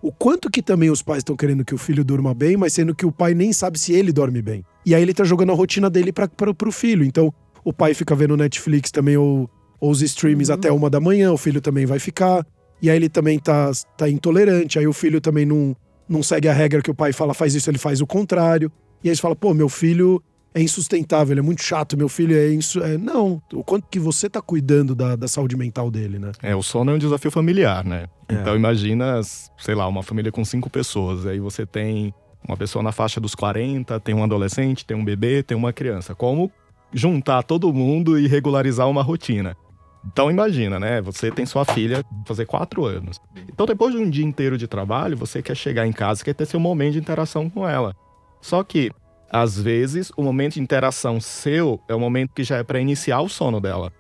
[0.00, 2.94] o quanto que também os pais estão querendo que o filho durma bem, mas sendo
[2.94, 4.64] que o pai nem sabe se ele dorme bem.
[4.86, 7.04] E aí ele tá jogando a rotina dele para pro filho.
[7.04, 9.50] Então, o pai fica vendo Netflix também ou,
[9.80, 10.54] ou os streams uhum.
[10.54, 12.46] até uma da manhã, o filho também vai ficar.
[12.84, 15.74] E aí ele também tá, tá intolerante, aí o filho também não,
[16.06, 18.70] não segue a regra que o pai fala, faz isso, ele faz o contrário.
[19.02, 20.22] E aí você fala, pô, meu filho
[20.52, 22.82] é insustentável, ele é muito chato, meu filho é, insu...
[22.82, 26.32] é não, o quanto que você tá cuidando da, da saúde mental dele, né?
[26.42, 28.06] É, o sono é um desafio familiar, né?
[28.28, 28.34] É.
[28.34, 29.18] Então imagina,
[29.56, 32.12] sei lá, uma família com cinco pessoas, aí você tem
[32.46, 36.14] uma pessoa na faixa dos 40, tem um adolescente, tem um bebê, tem uma criança.
[36.14, 36.52] Como
[36.92, 39.56] juntar todo mundo e regularizar uma rotina?
[40.06, 41.00] Então imagina, né?
[41.00, 43.20] Você tem sua filha fazer quatro anos.
[43.48, 46.46] Então depois de um dia inteiro de trabalho, você quer chegar em casa, quer ter
[46.46, 47.94] seu momento de interação com ela.
[48.40, 48.90] Só que
[49.30, 53.20] às vezes, o momento de interação seu é o momento que já é para iniciar
[53.20, 53.92] o sono dela.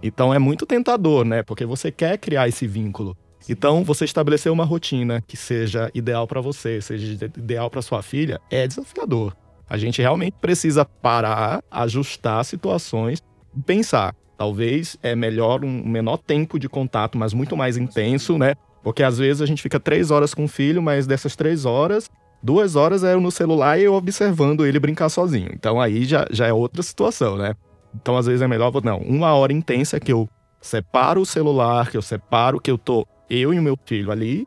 [0.00, 1.42] Então é muito tentador, né?
[1.42, 3.16] Porque você quer criar esse vínculo.
[3.48, 8.40] Então, você estabelecer uma rotina que seja ideal para você, seja ideal para sua filha,
[8.48, 9.36] é desafiador.
[9.68, 13.20] A gente realmente precisa parar, ajustar situações,
[13.66, 14.14] pensar.
[14.40, 18.54] Talvez é melhor um menor tempo de contato, mas muito mais intenso, né?
[18.82, 22.08] Porque às vezes a gente fica três horas com o filho, mas dessas três horas,
[22.42, 25.50] Duas horas eu no celular e eu observando ele brincar sozinho.
[25.52, 27.54] Então aí já, já é outra situação, né?
[27.94, 30.26] Então às vezes é melhor, não, uma hora intensa que eu
[30.60, 34.46] separo o celular, que eu separo que eu tô eu e o meu filho ali,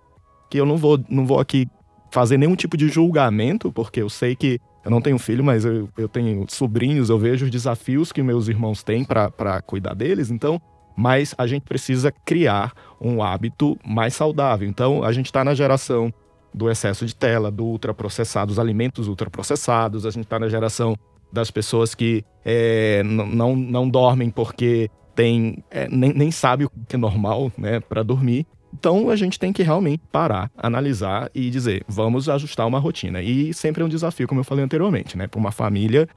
[0.50, 1.68] que eu não vou, não vou aqui
[2.12, 5.90] fazer nenhum tipo de julgamento, porque eu sei que eu não tenho filho, mas eu,
[5.98, 10.62] eu tenho sobrinhos, eu vejo os desafios que meus irmãos têm para cuidar deles, então,
[10.96, 14.68] mas a gente precisa criar um hábito mais saudável.
[14.68, 16.14] Então, a gente está na geração
[16.54, 20.06] do excesso de tela, do ultraprocessado, dos alimentos ultraprocessados.
[20.06, 20.96] A gente está na geração
[21.32, 26.96] das pessoas que é, não, não dormem porque tem, é, nem, nem sabe o que
[26.96, 28.46] é normal né, para dormir.
[28.74, 33.22] Então a gente tem que realmente parar, analisar e dizer, vamos ajustar uma rotina.
[33.22, 35.28] E sempre é um desafio, como eu falei anteriormente, né?
[35.28, 36.08] Para uma família,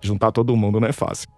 [0.00, 1.28] juntar todo mundo não é fácil.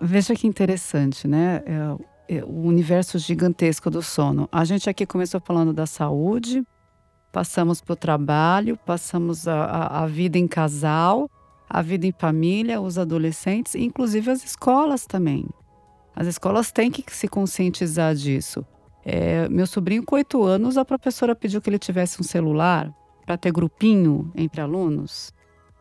[0.00, 1.62] veja que interessante, né?
[1.66, 4.48] É, é, o universo gigantesco do sono.
[4.50, 6.64] A gente aqui começou falando da saúde,
[7.32, 11.30] Passamos para o trabalho, passamos a, a, a, vida em casal,
[11.68, 15.46] a vida em família, os adolescentes, inclusive as escolas também.
[16.14, 18.62] As escolas têm que se conscientizar disso.
[19.04, 22.92] É, meu sobrinho, com oito anos, a professora pediu que ele tivesse um celular
[23.26, 25.32] para ter grupinho entre alunos.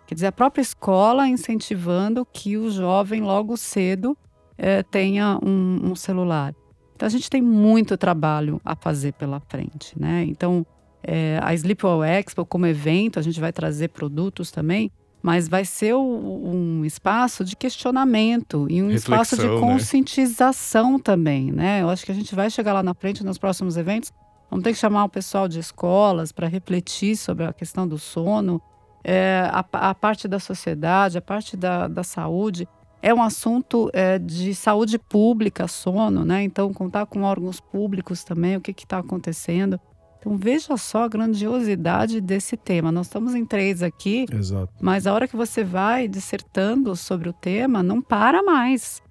[0.07, 4.17] Quer dizer, a própria escola incentivando que o jovem logo cedo
[4.57, 6.53] é, tenha um, um celular.
[6.95, 10.23] Então a gente tem muito trabalho a fazer pela frente, né?
[10.27, 10.65] Então
[11.03, 14.91] é, a Sleepwell Expo como evento, a gente vai trazer produtos também,
[15.21, 19.59] mas vai ser um espaço de questionamento e um Reflexão, espaço de né?
[19.59, 20.99] conscientização né?
[21.03, 21.81] também, né?
[21.81, 24.11] Eu acho que a gente vai chegar lá na frente nos próximos eventos.
[24.49, 28.61] Vamos ter que chamar o pessoal de escolas para refletir sobre a questão do sono,
[29.03, 32.67] é, a, a, parte da sociedade, a parte da, da saúde.
[33.01, 36.43] É um assunto é, de saúde pública, sono, né?
[36.43, 39.79] Então, contar com órgãos públicos também, o que está acontecendo.
[40.21, 42.91] Então veja só a grandiosidade desse tema.
[42.91, 44.71] Nós estamos em três aqui, Exato.
[44.79, 49.01] mas a hora que você vai dissertando sobre o tema, não para mais.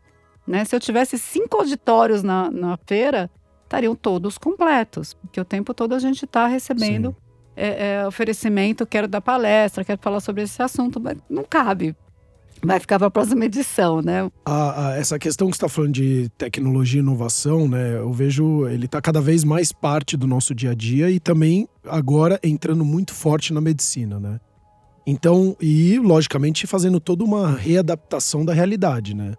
[0.47, 0.65] Né?
[0.65, 3.29] Se eu tivesse cinco auditórios na, na feira,
[3.65, 7.15] estariam todos completos, porque o tempo todo a gente está recebendo
[7.57, 11.97] é, é, oferecimento, quero dar palestra, quero falar sobre esse assunto, mas não cabe.
[12.63, 14.31] Vai ficar para a próxima edição, né?
[14.97, 17.97] Essa questão que está falando de tecnologia e inovação, né?
[17.97, 21.69] Eu vejo ele está cada vez mais parte do nosso dia a dia e também
[21.85, 24.41] agora entrando muito forte na medicina, né?
[25.07, 29.35] Então, e logicamente fazendo toda uma readaptação da realidade, né?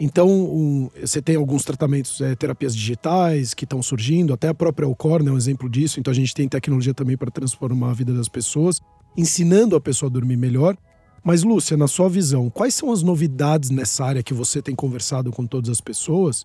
[0.00, 4.86] Então, um, você tem alguns tratamentos, é, terapias digitais que estão surgindo, até a própria
[4.86, 5.98] Alcor é um exemplo disso.
[5.98, 8.80] Então, a gente tem tecnologia também para transformar a vida das pessoas,
[9.16, 10.76] ensinando a pessoa a dormir melhor.
[11.22, 15.30] Mas, Lúcia, na sua visão, quais são as novidades nessa área que você tem conversado
[15.30, 16.44] com todas as pessoas?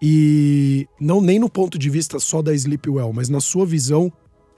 [0.00, 4.12] E não nem no ponto de vista só da Sleepwell, mas na sua visão,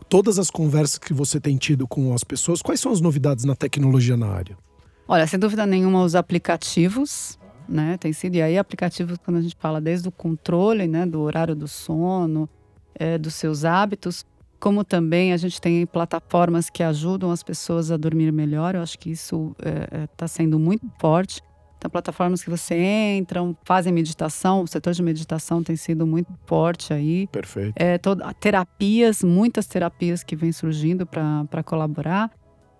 [0.08, 3.54] todas as conversas que você tem tido com as pessoas, quais são as novidades na
[3.54, 4.56] tecnologia na área?
[5.06, 7.38] Olha, sem dúvida nenhuma, os aplicativos,
[7.68, 7.96] né?
[7.98, 11.54] Tem sido, e aí aplicativos, quando a gente fala desde o controle, né, do horário
[11.54, 12.48] do sono,
[12.94, 14.26] é, dos seus hábitos,
[14.58, 18.74] como também a gente tem plataformas que ajudam as pessoas a dormir melhor.
[18.74, 21.42] Eu acho que isso está é, é tá sendo muito forte.
[21.78, 26.92] Então, plataformas que você entra, fazem meditação, o setor de meditação tem sido muito forte
[26.92, 27.28] aí.
[27.28, 27.72] Perfeito.
[27.76, 32.32] É, toda, terapias, muitas terapias que vêm surgindo para colaborar.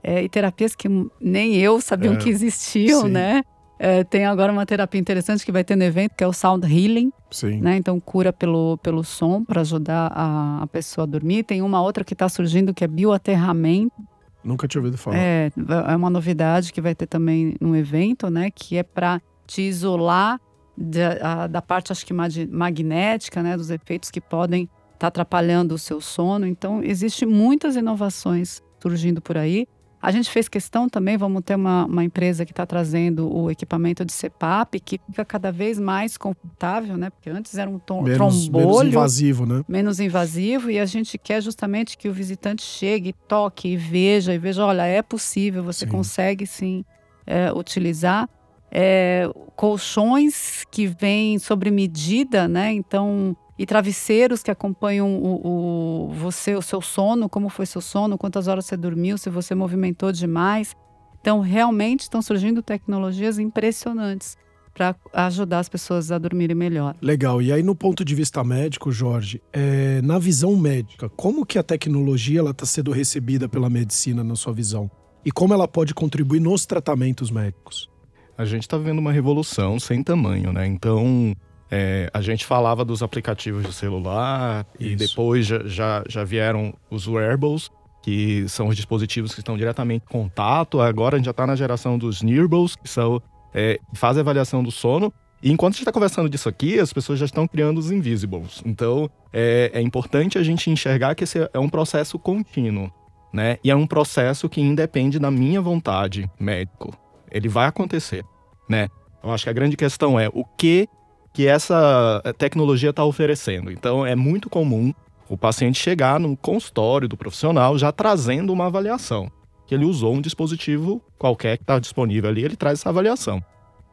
[0.03, 0.89] É, e terapias que
[1.21, 3.11] nem eu sabia é, que existiam, sim.
[3.11, 3.43] né?
[3.79, 6.67] É, tem agora uma terapia interessante que vai ter no evento, que é o Sound
[6.67, 7.13] Healing.
[7.31, 7.61] Sim.
[7.61, 7.77] Né?
[7.77, 11.45] Então, cura pelo, pelo som para ajudar a, a pessoa a dormir.
[11.45, 13.95] Tem uma outra que está surgindo que é bioaterramento.
[14.43, 15.17] Nunca tinha ouvido falar.
[15.19, 15.53] É,
[15.89, 18.51] é uma novidade que vai ter também no evento, né?
[18.51, 20.41] Que é para te isolar
[20.77, 23.57] da, a, da parte, acho que magnética, né?
[23.57, 26.47] Dos efeitos que podem estar tá atrapalhando o seu sono.
[26.47, 29.67] Então, existem muitas inovações surgindo por aí.
[30.01, 34.05] A gente fez questão também, vamos ter uma, uma empresa que está trazendo o equipamento
[34.05, 37.11] de CPAP, que fica cada vez mais confortável, né?
[37.11, 38.69] Porque antes era um tom, menos, trombolho.
[38.69, 39.65] Menos invasivo, né?
[39.69, 40.71] Menos invasivo.
[40.71, 44.87] E a gente quer justamente que o visitante chegue, toque e veja, e veja, olha,
[44.87, 45.91] é possível, você sim.
[45.91, 46.85] consegue sim
[47.27, 48.29] é, utilizar.
[48.71, 52.71] É, colchões que vêm sobre medida, né?
[52.73, 58.17] Então e travesseiros que acompanham o, o, você, o seu sono, como foi seu sono,
[58.17, 60.77] quantas horas você dormiu, se você movimentou demais.
[61.21, 64.37] Então, realmente estão surgindo tecnologias impressionantes
[64.73, 66.95] para ajudar as pessoas a dormirem melhor.
[67.03, 67.43] Legal.
[67.43, 71.65] E aí, no ponto de vista médico, Jorge, é, na visão médica, como que a
[71.65, 74.89] tecnologia está sendo recebida pela medicina na sua visão?
[75.25, 77.91] E como ela pode contribuir nos tratamentos médicos?
[78.37, 80.65] A gente está vivendo uma revolução sem tamanho, né?
[80.65, 81.35] Então,
[81.71, 84.91] é, a gente falava dos aplicativos de celular Isso.
[84.91, 87.71] e depois já, já, já, vieram os wearables,
[88.03, 90.81] que são os dispositivos que estão diretamente em contato.
[90.81, 93.21] Agora a gente já está na geração dos nearables, que são,
[93.53, 95.13] é, fazem avaliação do sono.
[95.43, 98.63] E enquanto a gente está conversando disso aqui, as pessoas já estão criando os invisibles.
[98.65, 102.91] Então é, é importante a gente enxergar que esse é um processo contínuo.
[103.31, 103.59] Né?
[103.63, 106.97] E é um processo que independe da minha vontade médico.
[107.31, 108.25] Ele vai acontecer,
[108.67, 108.89] né?
[109.23, 110.89] Eu acho que a grande questão é o que
[111.33, 113.71] que essa eh, tecnologia está oferecendo.
[113.71, 114.93] Então, é muito comum
[115.29, 119.31] o paciente chegar no consultório do profissional já trazendo uma avaliação,
[119.67, 123.43] que ele usou um dispositivo qualquer que está disponível ali, ele traz essa avaliação.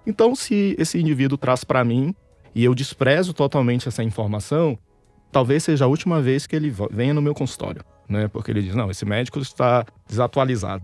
[0.07, 2.15] Então, se esse indivíduo traz para mim
[2.53, 4.77] e eu desprezo totalmente essa informação,
[5.31, 8.27] talvez seja a última vez que ele venha no meu consultório, né?
[8.27, 10.83] Porque ele diz, não, esse médico está desatualizado.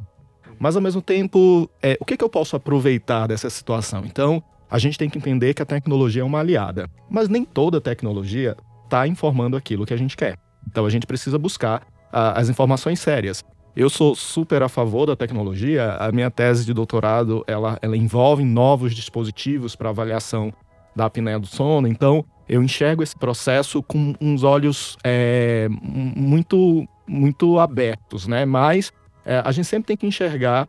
[0.60, 4.04] Mas, ao mesmo tempo, é, o que, que eu posso aproveitar dessa situação?
[4.06, 6.90] Então, a gente tem que entender que a tecnologia é uma aliada.
[7.10, 8.56] Mas nem toda tecnologia
[8.86, 10.38] está informando aquilo que a gente quer.
[10.66, 13.44] Então a gente precisa buscar uh, as informações sérias.
[13.76, 15.98] Eu sou super a favor da tecnologia.
[16.00, 20.54] A minha tese de doutorado ela, ela envolve novos dispositivos para avaliação
[20.96, 21.86] da apneia do sono.
[21.86, 28.46] Então eu enxergo esse processo com uns olhos é, muito muito abertos, né?
[28.46, 28.94] Mas
[29.26, 30.66] é, a gente sempre tem que enxergar,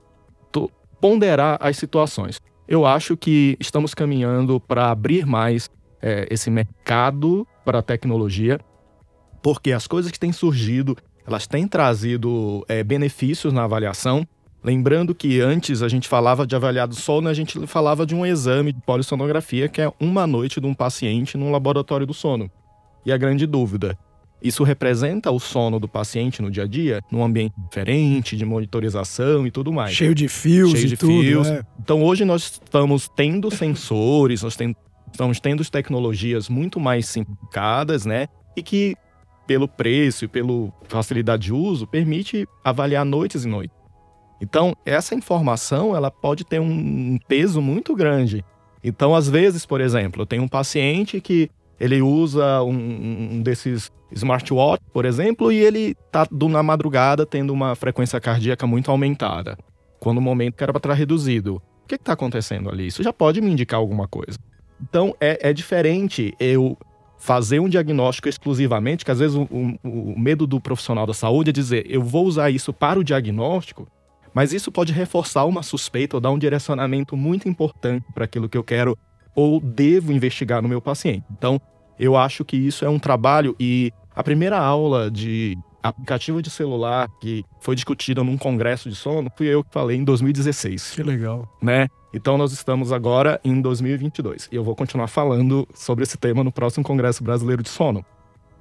[1.00, 7.78] ponderar as situações eu acho que estamos caminhando para abrir mais é, esse mercado para
[7.78, 8.60] a tecnologia,
[9.42, 10.96] porque as coisas que têm surgido,
[11.26, 14.26] elas têm trazido é, benefícios na avaliação.
[14.64, 18.72] Lembrando que antes a gente falava de avaliado sono, a gente falava de um exame
[18.72, 22.50] de polissonografia, que é uma noite de um paciente num laboratório do sono.
[23.04, 23.98] E a grande dúvida,
[24.42, 29.46] isso representa o sono do paciente no dia a dia, num ambiente diferente, de monitorização
[29.46, 29.94] e tudo mais.
[29.94, 31.46] Cheio de fios Cheio e de tudo, fios.
[31.46, 31.62] É.
[31.78, 34.74] Então hoje nós estamos tendo sensores, nós tem,
[35.10, 38.26] estamos tendo tecnologias muito mais simplificadas, né?
[38.56, 38.96] E que,
[39.46, 43.76] pelo preço e pela facilidade de uso, permite avaliar noites e noites.
[44.40, 48.44] Então, essa informação ela pode ter um peso muito grande.
[48.82, 51.48] Então, às vezes, por exemplo, eu tenho um paciente que
[51.82, 57.74] ele usa um, um desses smartwatch, por exemplo, e ele tá na madrugada tendo uma
[57.74, 59.58] frequência cardíaca muito aumentada,
[59.98, 61.56] quando o momento que era para estar reduzido.
[61.56, 62.86] o que está acontecendo ali?
[62.86, 64.38] Isso já pode me indicar alguma coisa.
[64.80, 66.78] Então, é, é diferente eu
[67.18, 71.50] fazer um diagnóstico exclusivamente, que às vezes o, o, o, medo do profissional da saúde
[71.50, 73.88] é dizer, eu vou usar isso para o diagnóstico,
[74.32, 78.56] mas isso pode reforçar uma suspeita ou dar um direcionamento muito importante para aquilo que
[78.56, 78.96] eu quero
[79.34, 81.24] ou devo investigar no meu paciente.
[81.30, 81.60] Então,
[81.98, 87.08] eu acho que isso é um trabalho e a primeira aula de aplicativo de celular
[87.20, 90.92] que foi discutida num congresso de sono fui eu que falei em 2016.
[90.92, 91.48] Que legal.
[91.60, 91.88] Né?
[92.14, 96.52] Então nós estamos agora em 2022 e eu vou continuar falando sobre esse tema no
[96.52, 98.04] próximo Congresso Brasileiro de Sono.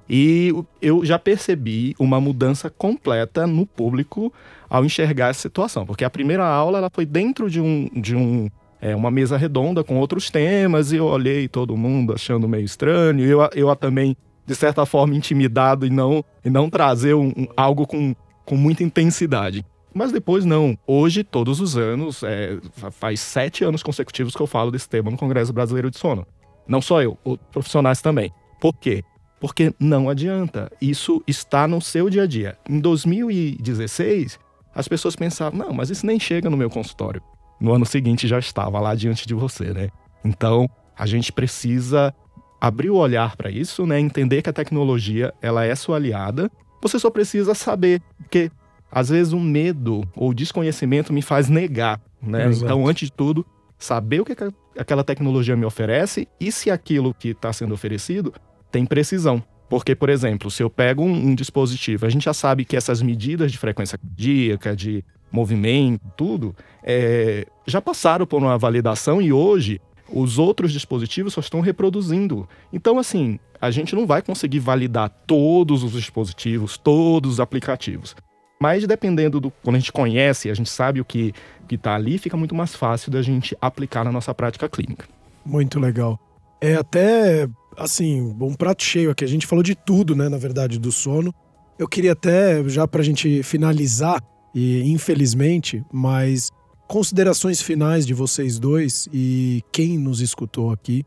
[0.08, 4.32] E eu já percebi uma mudança completa no público
[4.68, 8.50] ao enxergar essa situação, porque a primeira aula ela foi dentro de um, de um
[8.82, 13.24] é, uma mesa redonda com outros temas e eu olhei todo mundo achando meio estranho.
[13.24, 14.14] Eu, eu também
[14.46, 18.14] de certa forma, intimidado e não, e não trazer um, um, algo com,
[18.44, 19.64] com muita intensidade.
[19.94, 20.76] Mas depois não.
[20.86, 22.58] Hoje, todos os anos, é,
[22.90, 26.26] faz sete anos consecutivos que eu falo desse tema no Congresso Brasileiro de Sono.
[26.66, 28.32] Não só eu, outros profissionais também.
[28.60, 29.04] Por quê?
[29.40, 30.70] Porque não adianta.
[30.80, 32.56] Isso está no seu dia a dia.
[32.68, 34.38] Em 2016,
[34.74, 37.22] as pessoas pensavam, não, mas isso nem chega no meu consultório.
[37.62, 39.88] No ano seguinte já estava lá diante de você, né?
[40.24, 42.12] Então, a gente precisa
[42.60, 44.00] abrir o olhar para isso, né?
[44.00, 46.50] Entender que a tecnologia ela é sua aliada.
[46.82, 48.50] Você só precisa saber que
[48.90, 52.48] às vezes o medo ou desconhecimento me faz negar, né?
[52.48, 52.64] Exato.
[52.64, 53.46] Então, antes de tudo,
[53.78, 54.36] saber o que
[54.76, 58.34] aquela tecnologia me oferece e se aquilo que está sendo oferecido
[58.72, 59.40] tem precisão.
[59.68, 63.00] Porque, por exemplo, se eu pego um, um, dispositivo, a gente já sabe que essas
[63.00, 69.80] medidas de frequência cardíaca, de movimento, tudo, é, já passaram por uma validação e hoje
[70.12, 72.46] os outros dispositivos só estão reproduzindo.
[72.72, 78.14] Então, assim, a gente não vai conseguir validar todos os dispositivos, todos os aplicativos.
[78.60, 79.50] Mas dependendo do.
[79.50, 81.32] Quando a gente conhece, a gente sabe o que
[81.68, 85.06] está ali, fica muito mais fácil da gente aplicar na nossa prática clínica.
[85.44, 86.18] Muito legal.
[86.60, 89.24] É até, assim, um prato cheio aqui.
[89.24, 91.34] A gente falou de tudo, né, na verdade, do sono.
[91.76, 94.22] Eu queria até, já para a gente finalizar,
[94.54, 96.50] e infelizmente, mas
[96.86, 101.04] considerações finais de vocês dois e quem nos escutou aqui.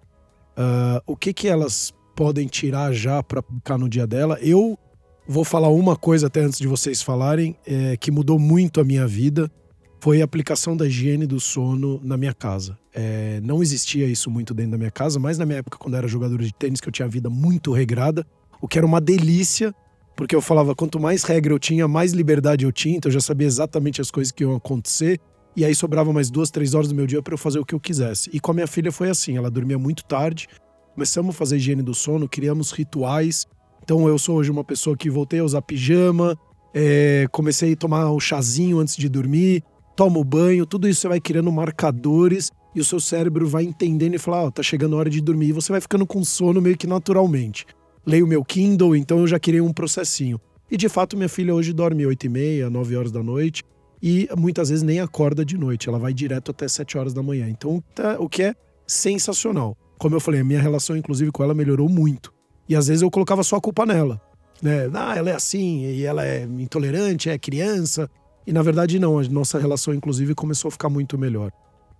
[0.57, 4.39] Uh, o que, que elas podem tirar já para aplicar no dia dela?
[4.41, 4.79] Eu
[5.27, 9.05] vou falar uma coisa até antes de vocês falarem, é, que mudou muito a minha
[9.07, 9.51] vida.
[9.99, 12.77] Foi a aplicação da higiene do sono na minha casa.
[12.93, 15.97] É, não existia isso muito dentro da minha casa, mas na minha época, quando eu
[15.99, 18.25] era jogador de tênis, que eu tinha a vida muito regrada,
[18.61, 19.73] o que era uma delícia,
[20.15, 23.19] porque eu falava, quanto mais regra eu tinha, mais liberdade eu tinha, então eu já
[23.19, 25.19] sabia exatamente as coisas que iam acontecer.
[25.55, 27.73] E aí sobrava mais duas, três horas do meu dia para eu fazer o que
[27.73, 28.29] eu quisesse.
[28.33, 30.47] E com a minha filha foi assim, ela dormia muito tarde.
[30.93, 33.45] Começamos a fazer higiene do sono, criamos rituais.
[33.83, 36.37] Então eu sou hoje uma pessoa que voltei a usar pijama,
[36.73, 39.63] é, comecei a tomar o um chazinho antes de dormir,
[39.95, 44.17] tomo banho, tudo isso você vai criando marcadores e o seu cérebro vai entendendo e
[44.17, 46.61] falar, ó, oh, tá chegando a hora de dormir, e você vai ficando com sono
[46.61, 47.65] meio que naturalmente.
[48.05, 50.39] Leio meu Kindle, então eu já criei um processinho.
[50.69, 53.63] E de fato minha filha hoje dorme 8 e meia, 9 horas da noite
[54.01, 57.49] e muitas vezes nem acorda de noite, ela vai direto até 7 horas da manhã.
[57.49, 59.75] Então, tá, o que é sensacional.
[59.97, 62.33] Como eu falei, a minha relação, inclusive, com ela melhorou muito.
[62.67, 64.21] E às vezes eu colocava só a culpa nela.
[64.61, 64.89] Né?
[64.93, 68.09] Ah, ela é assim, e ela é intolerante, é criança.
[68.45, 69.17] E na verdade, não.
[69.17, 71.51] A nossa relação, inclusive, começou a ficar muito melhor.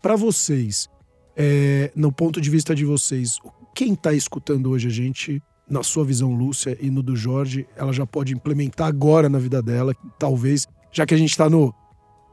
[0.02, 0.88] Para vocês,
[1.36, 3.40] é, no ponto de vista de vocês,
[3.74, 7.92] quem está escutando hoje a gente, na sua visão, Lúcia, e no do Jorge, ela
[7.92, 11.74] já pode implementar agora na vida dela, talvez, já que a gente está no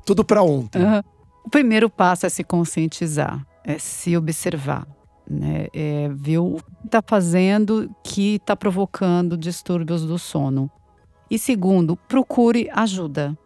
[0.05, 0.83] tudo para ontem.
[0.83, 1.03] Uhum.
[1.45, 4.87] O primeiro passo é se conscientizar, é se observar.
[5.29, 5.69] Né?
[5.73, 10.71] É ver o que está fazendo que está provocando distúrbios do sono.
[11.31, 13.37] E segundo, procure ajuda.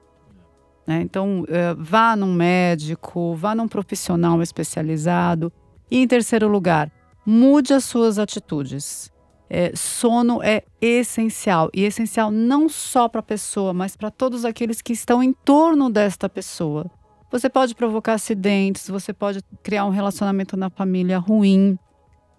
[0.87, 1.03] Né?
[1.03, 5.53] Então, é, vá num médico, vá num profissional especializado.
[5.91, 6.91] E em terceiro lugar,
[7.25, 9.13] mude as suas atitudes.
[9.49, 14.83] É, sono é essencial e essencial não só para a pessoa, mas para todos aqueles
[14.83, 16.91] que estão em torno desta pessoa.
[17.31, 21.79] Você pode provocar acidentes, você pode criar um relacionamento na família ruim,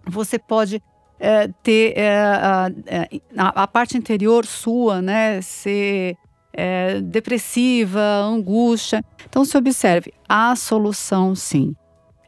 [0.06, 0.82] você pode
[1.18, 6.16] é, ter é, a, é, a, parte interior sua, né, ser
[6.52, 9.04] é, depressiva, angústia.
[9.28, 11.74] Então, se observe, há solução sim.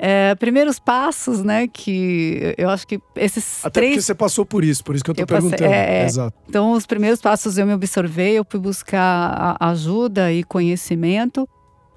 [0.03, 1.68] É, primeiros passos, né?
[1.68, 3.90] Que eu acho que esses Até três...
[3.90, 5.62] porque você passou por isso, por isso que eu tô eu perguntando.
[5.62, 6.34] Passei, é, é, Exato.
[6.48, 11.46] Então, os primeiros passos eu me observei, eu fui buscar ajuda e conhecimento.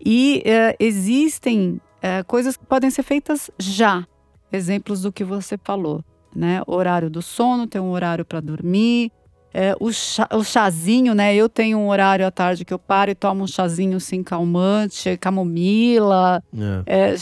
[0.05, 4.05] E é, existem é, coisas que podem ser feitas já.
[4.51, 6.03] Exemplos do que você falou,
[6.35, 6.61] né?
[6.67, 9.13] Horário do sono, ter um horário para dormir,
[9.53, 11.35] É, o, chá, o chazinho, né?
[11.35, 15.15] Eu tenho um horário à tarde que eu paro e tomo um chazinho assim, calmante,
[15.17, 16.43] camomila.
[16.87, 17.13] É.
[17.13, 17.15] É,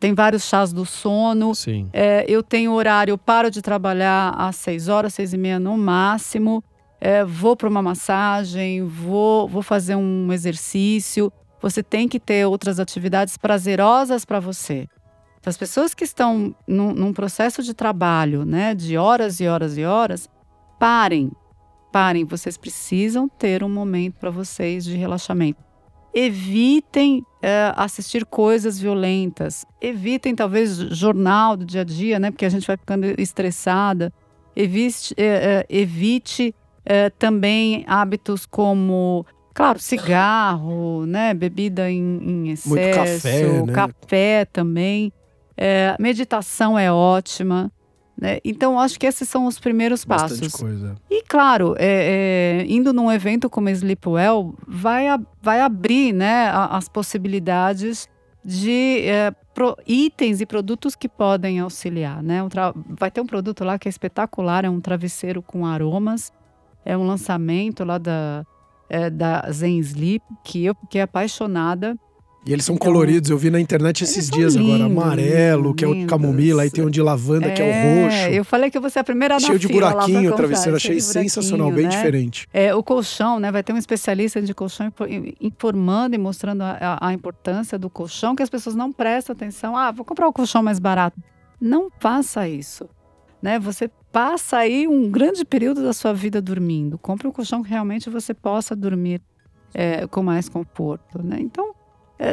[0.00, 1.52] tem vários chás do sono.
[1.92, 5.76] É, eu tenho horário, eu paro de trabalhar às seis horas, seis e meia no
[5.76, 6.64] máximo.
[6.98, 11.30] É, vou para uma massagem, vou, vou fazer um exercício.
[11.60, 14.88] Você tem que ter outras atividades prazerosas para você.
[15.44, 19.84] As pessoas que estão num, num processo de trabalho, né, de horas e horas e
[19.84, 20.30] horas,
[20.78, 21.30] parem,
[21.94, 25.62] parem, vocês precisam ter um momento para vocês de relaxamento.
[26.12, 29.64] Evitem é, assistir coisas violentas.
[29.80, 32.32] Evitem, talvez, jornal do dia a dia, né?
[32.32, 34.12] Porque a gente vai ficando estressada.
[34.56, 36.52] Evite, é, é, evite
[37.18, 39.24] também hábitos como,
[39.54, 41.32] claro, cigarro, né?
[41.32, 43.72] Bebida em, em excesso, Muito café, né?
[43.72, 45.12] café também.
[46.00, 47.72] meditação é ótima.
[48.16, 48.38] Né?
[48.44, 50.60] Então, acho que esses são os primeiros Bastante passos.
[50.60, 50.94] Coisa.
[51.10, 56.76] E, claro, é, é, indo num evento como Sleepwell, vai, a, vai abrir né, a,
[56.76, 58.08] as possibilidades
[58.44, 62.22] de é, pro, itens e produtos que podem auxiliar.
[62.22, 62.42] Né?
[62.42, 62.48] Um
[62.88, 66.32] vai ter um produto lá que é espetacular, é um travesseiro com aromas.
[66.84, 68.44] É um lançamento lá da,
[68.90, 71.96] é, da Zen Sleep, que eu fiquei apaixonada.
[72.46, 75.06] E eles são então, coloridos, eu vi na internet esses dias lindos, agora.
[75.06, 78.18] Amarelo, que é o camomila, aí tem um de lavanda, é, que é o roxo.
[78.34, 81.84] Eu falei que você é a primeira Cheio de buraquinho o travesseiro, achei sensacional, bem
[81.84, 81.90] né?
[81.90, 82.46] diferente.
[82.52, 83.50] É, o colchão, né?
[83.50, 84.92] Vai ter um especialista de colchão
[85.40, 89.74] informando e mostrando a, a, importância do colchão, que as pessoas não prestam atenção.
[89.74, 91.18] Ah, vou comprar o colchão mais barato.
[91.58, 92.86] Não faça isso.
[93.40, 93.58] Né?
[93.58, 96.98] Você passa aí um grande período da sua vida dormindo.
[96.98, 99.22] Compre um colchão que realmente você possa dormir
[99.72, 101.22] é, com mais conforto.
[101.22, 101.38] Né?
[101.40, 101.83] Então, é,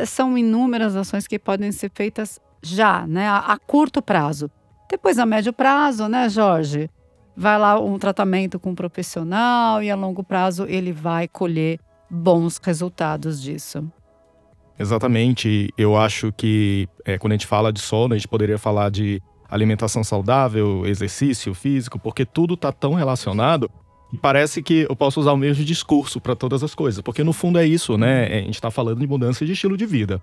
[0.06, 4.50] são inúmeras ações que podem ser feitas já, né, a, a, curto prazo.
[4.90, 6.90] Depois, a médio prazo, né, Jorge?
[7.36, 11.80] Vai lá um tratamento com um profissional e a longo prazo ele vai colher
[12.10, 13.90] bons resultados disso.
[14.78, 15.74] Exatamente.
[15.78, 19.22] Eu acho que é, quando a gente fala de sono, a gente poderia falar de
[19.50, 23.70] alimentação saudável, exercício físico, porque tudo está tão relacionado
[24.18, 27.58] parece que eu posso usar o mesmo discurso para todas as coisas, porque no fundo
[27.58, 28.26] é isso, né?
[28.26, 30.22] A gente está falando de mudança de estilo de vida.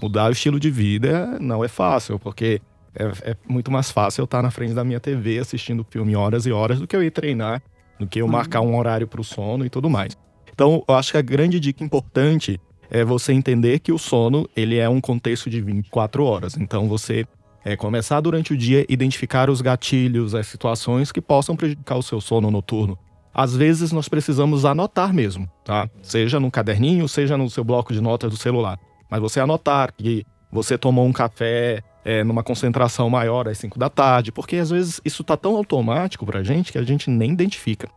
[0.00, 2.60] Mudar o estilo de vida não é fácil, porque
[2.94, 6.16] é, é muito mais fácil eu estar tá na frente da minha TV assistindo filme
[6.16, 7.62] horas e horas do que eu ir treinar,
[7.98, 8.32] do que eu uhum.
[8.32, 10.16] marcar um horário para o sono e tudo mais.
[10.52, 12.60] Então, eu acho que a grande dica importante
[12.90, 16.56] é você entender que o sono ele é um contexto de 24 horas.
[16.56, 17.24] Então, você
[17.64, 22.20] é, começar durante o dia, identificar os gatilhos, as situações que possam prejudicar o seu
[22.20, 22.98] sono noturno
[23.38, 25.88] às vezes nós precisamos anotar mesmo, tá?
[26.02, 28.80] Seja no caderninho, seja no seu bloco de notas do celular.
[29.08, 33.88] Mas você anotar que você tomou um café é, numa concentração maior às 5 da
[33.88, 37.88] tarde, porque às vezes isso tá tão automático pra gente que a gente nem identifica.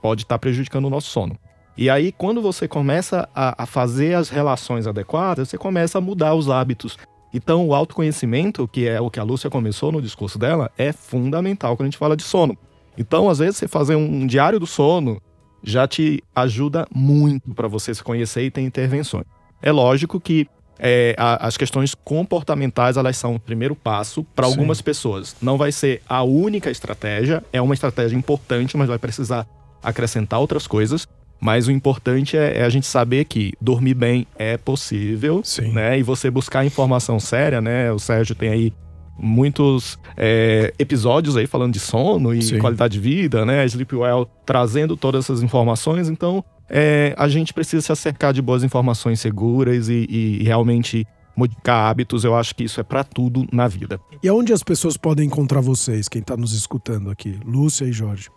[0.00, 1.36] Pode estar tá prejudicando o nosso sono.
[1.76, 6.34] E aí, quando você começa a, a fazer as relações adequadas, você começa a mudar
[6.34, 6.96] os hábitos.
[7.34, 11.76] Então, o autoconhecimento, que é o que a Lúcia começou no discurso dela, é fundamental
[11.76, 12.56] quando a gente fala de sono.
[12.96, 15.20] Então, às vezes, você fazer um diário do sono
[15.62, 19.26] já te ajuda muito para você se conhecer e ter intervenções.
[19.60, 20.46] É lógico que
[20.78, 25.34] é, a, as questões comportamentais elas são o primeiro passo para algumas pessoas.
[25.40, 29.46] Não vai ser a única estratégia, é uma estratégia importante, mas vai precisar
[29.82, 31.08] acrescentar outras coisas.
[31.38, 35.72] Mas o importante é, é a gente saber que dormir bem é possível, Sim.
[35.72, 35.98] né?
[35.98, 37.92] E você buscar informação séria, né?
[37.92, 38.72] O Sérgio tem aí
[39.18, 42.58] muitos é, episódios aí falando de sono e Sim.
[42.58, 43.64] qualidade de vida, né?
[43.64, 46.08] Sleepwell trazendo todas essas informações.
[46.08, 51.06] Então, é, a gente precisa se acercar de boas informações seguras e, e realmente
[51.36, 52.24] modificar hábitos.
[52.24, 54.00] Eu acho que isso é para tudo na vida.
[54.22, 57.38] E aonde as pessoas podem encontrar vocês, quem está nos escutando aqui?
[57.44, 58.30] Lúcia e Jorge.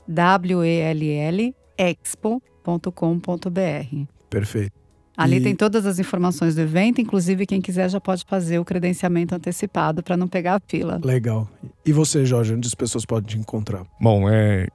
[0.08, 2.42] W-E-L-L expo.com.br.
[4.28, 4.72] Perfeito.
[5.16, 5.40] Ali e...
[5.40, 10.02] tem todas as informações do evento, inclusive quem quiser já pode fazer o credenciamento antecipado
[10.02, 11.00] para não pegar a fila.
[11.04, 11.48] Legal.
[11.86, 13.86] E você, Jorge, onde as pessoas podem te encontrar?
[14.00, 14.66] Bom, é,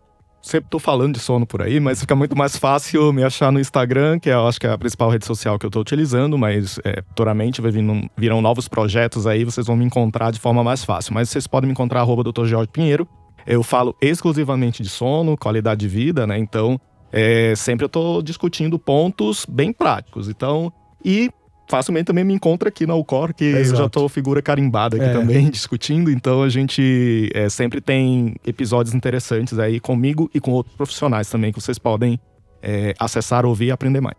[0.47, 3.59] sempre tô falando de sono por aí, mas fica muito mais fácil me achar no
[3.59, 6.37] Instagram, que é, eu acho que é a principal rede social que eu tô utilizando,
[6.37, 7.83] mas é, futuramente vai vir,
[8.17, 11.13] virão novos projetos aí, vocês vão me encontrar de forma mais fácil.
[11.13, 12.45] Mas vocês podem me encontrar arroba Dr.
[12.45, 13.07] Jorge Pinheiro.
[13.45, 16.37] Eu falo exclusivamente de sono, qualidade de vida, né?
[16.37, 16.79] Então,
[17.11, 20.27] é, sempre eu tô discutindo pontos bem práticos.
[20.27, 20.71] Então,
[21.03, 21.29] e
[21.67, 23.79] facilmente também me encontra aqui na Ucor, que Exato.
[23.79, 25.13] eu já tô figura carimbada aqui é.
[25.13, 26.09] também, discutindo.
[26.09, 31.51] Então a gente é, sempre tem episódios interessantes aí comigo e com outros profissionais também,
[31.51, 32.19] que vocês podem
[32.61, 34.17] é, acessar, ouvir e aprender mais.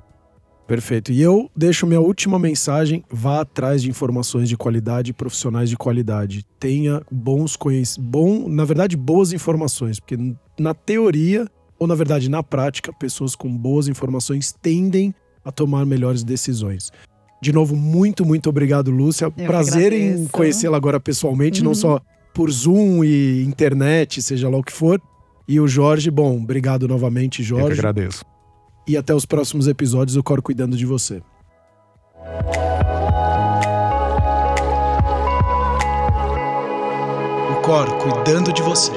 [0.67, 1.11] Perfeito.
[1.11, 6.45] E eu deixo minha última mensagem: vá atrás de informações de qualidade, profissionais de qualidade.
[6.61, 10.19] Tenha bons conhecimentos, bom, na verdade, boas informações, porque
[10.59, 11.47] na teoria
[11.79, 16.91] ou na verdade na prática, pessoas com boas informações tendem a tomar melhores decisões.
[17.41, 19.27] De novo, muito, muito obrigado, Lúcia.
[19.27, 21.69] Eu Prazer em conhecê-la agora pessoalmente, uhum.
[21.69, 22.01] não só
[22.35, 25.01] por Zoom e internet, seja lá o que for.
[25.47, 27.65] E o Jorge, bom, obrigado novamente, Jorge.
[27.65, 28.25] Eu que agradeço.
[28.87, 31.23] E até os próximos episódios, o Cor cuidando de você.
[37.51, 38.93] O Cor cuidando de você.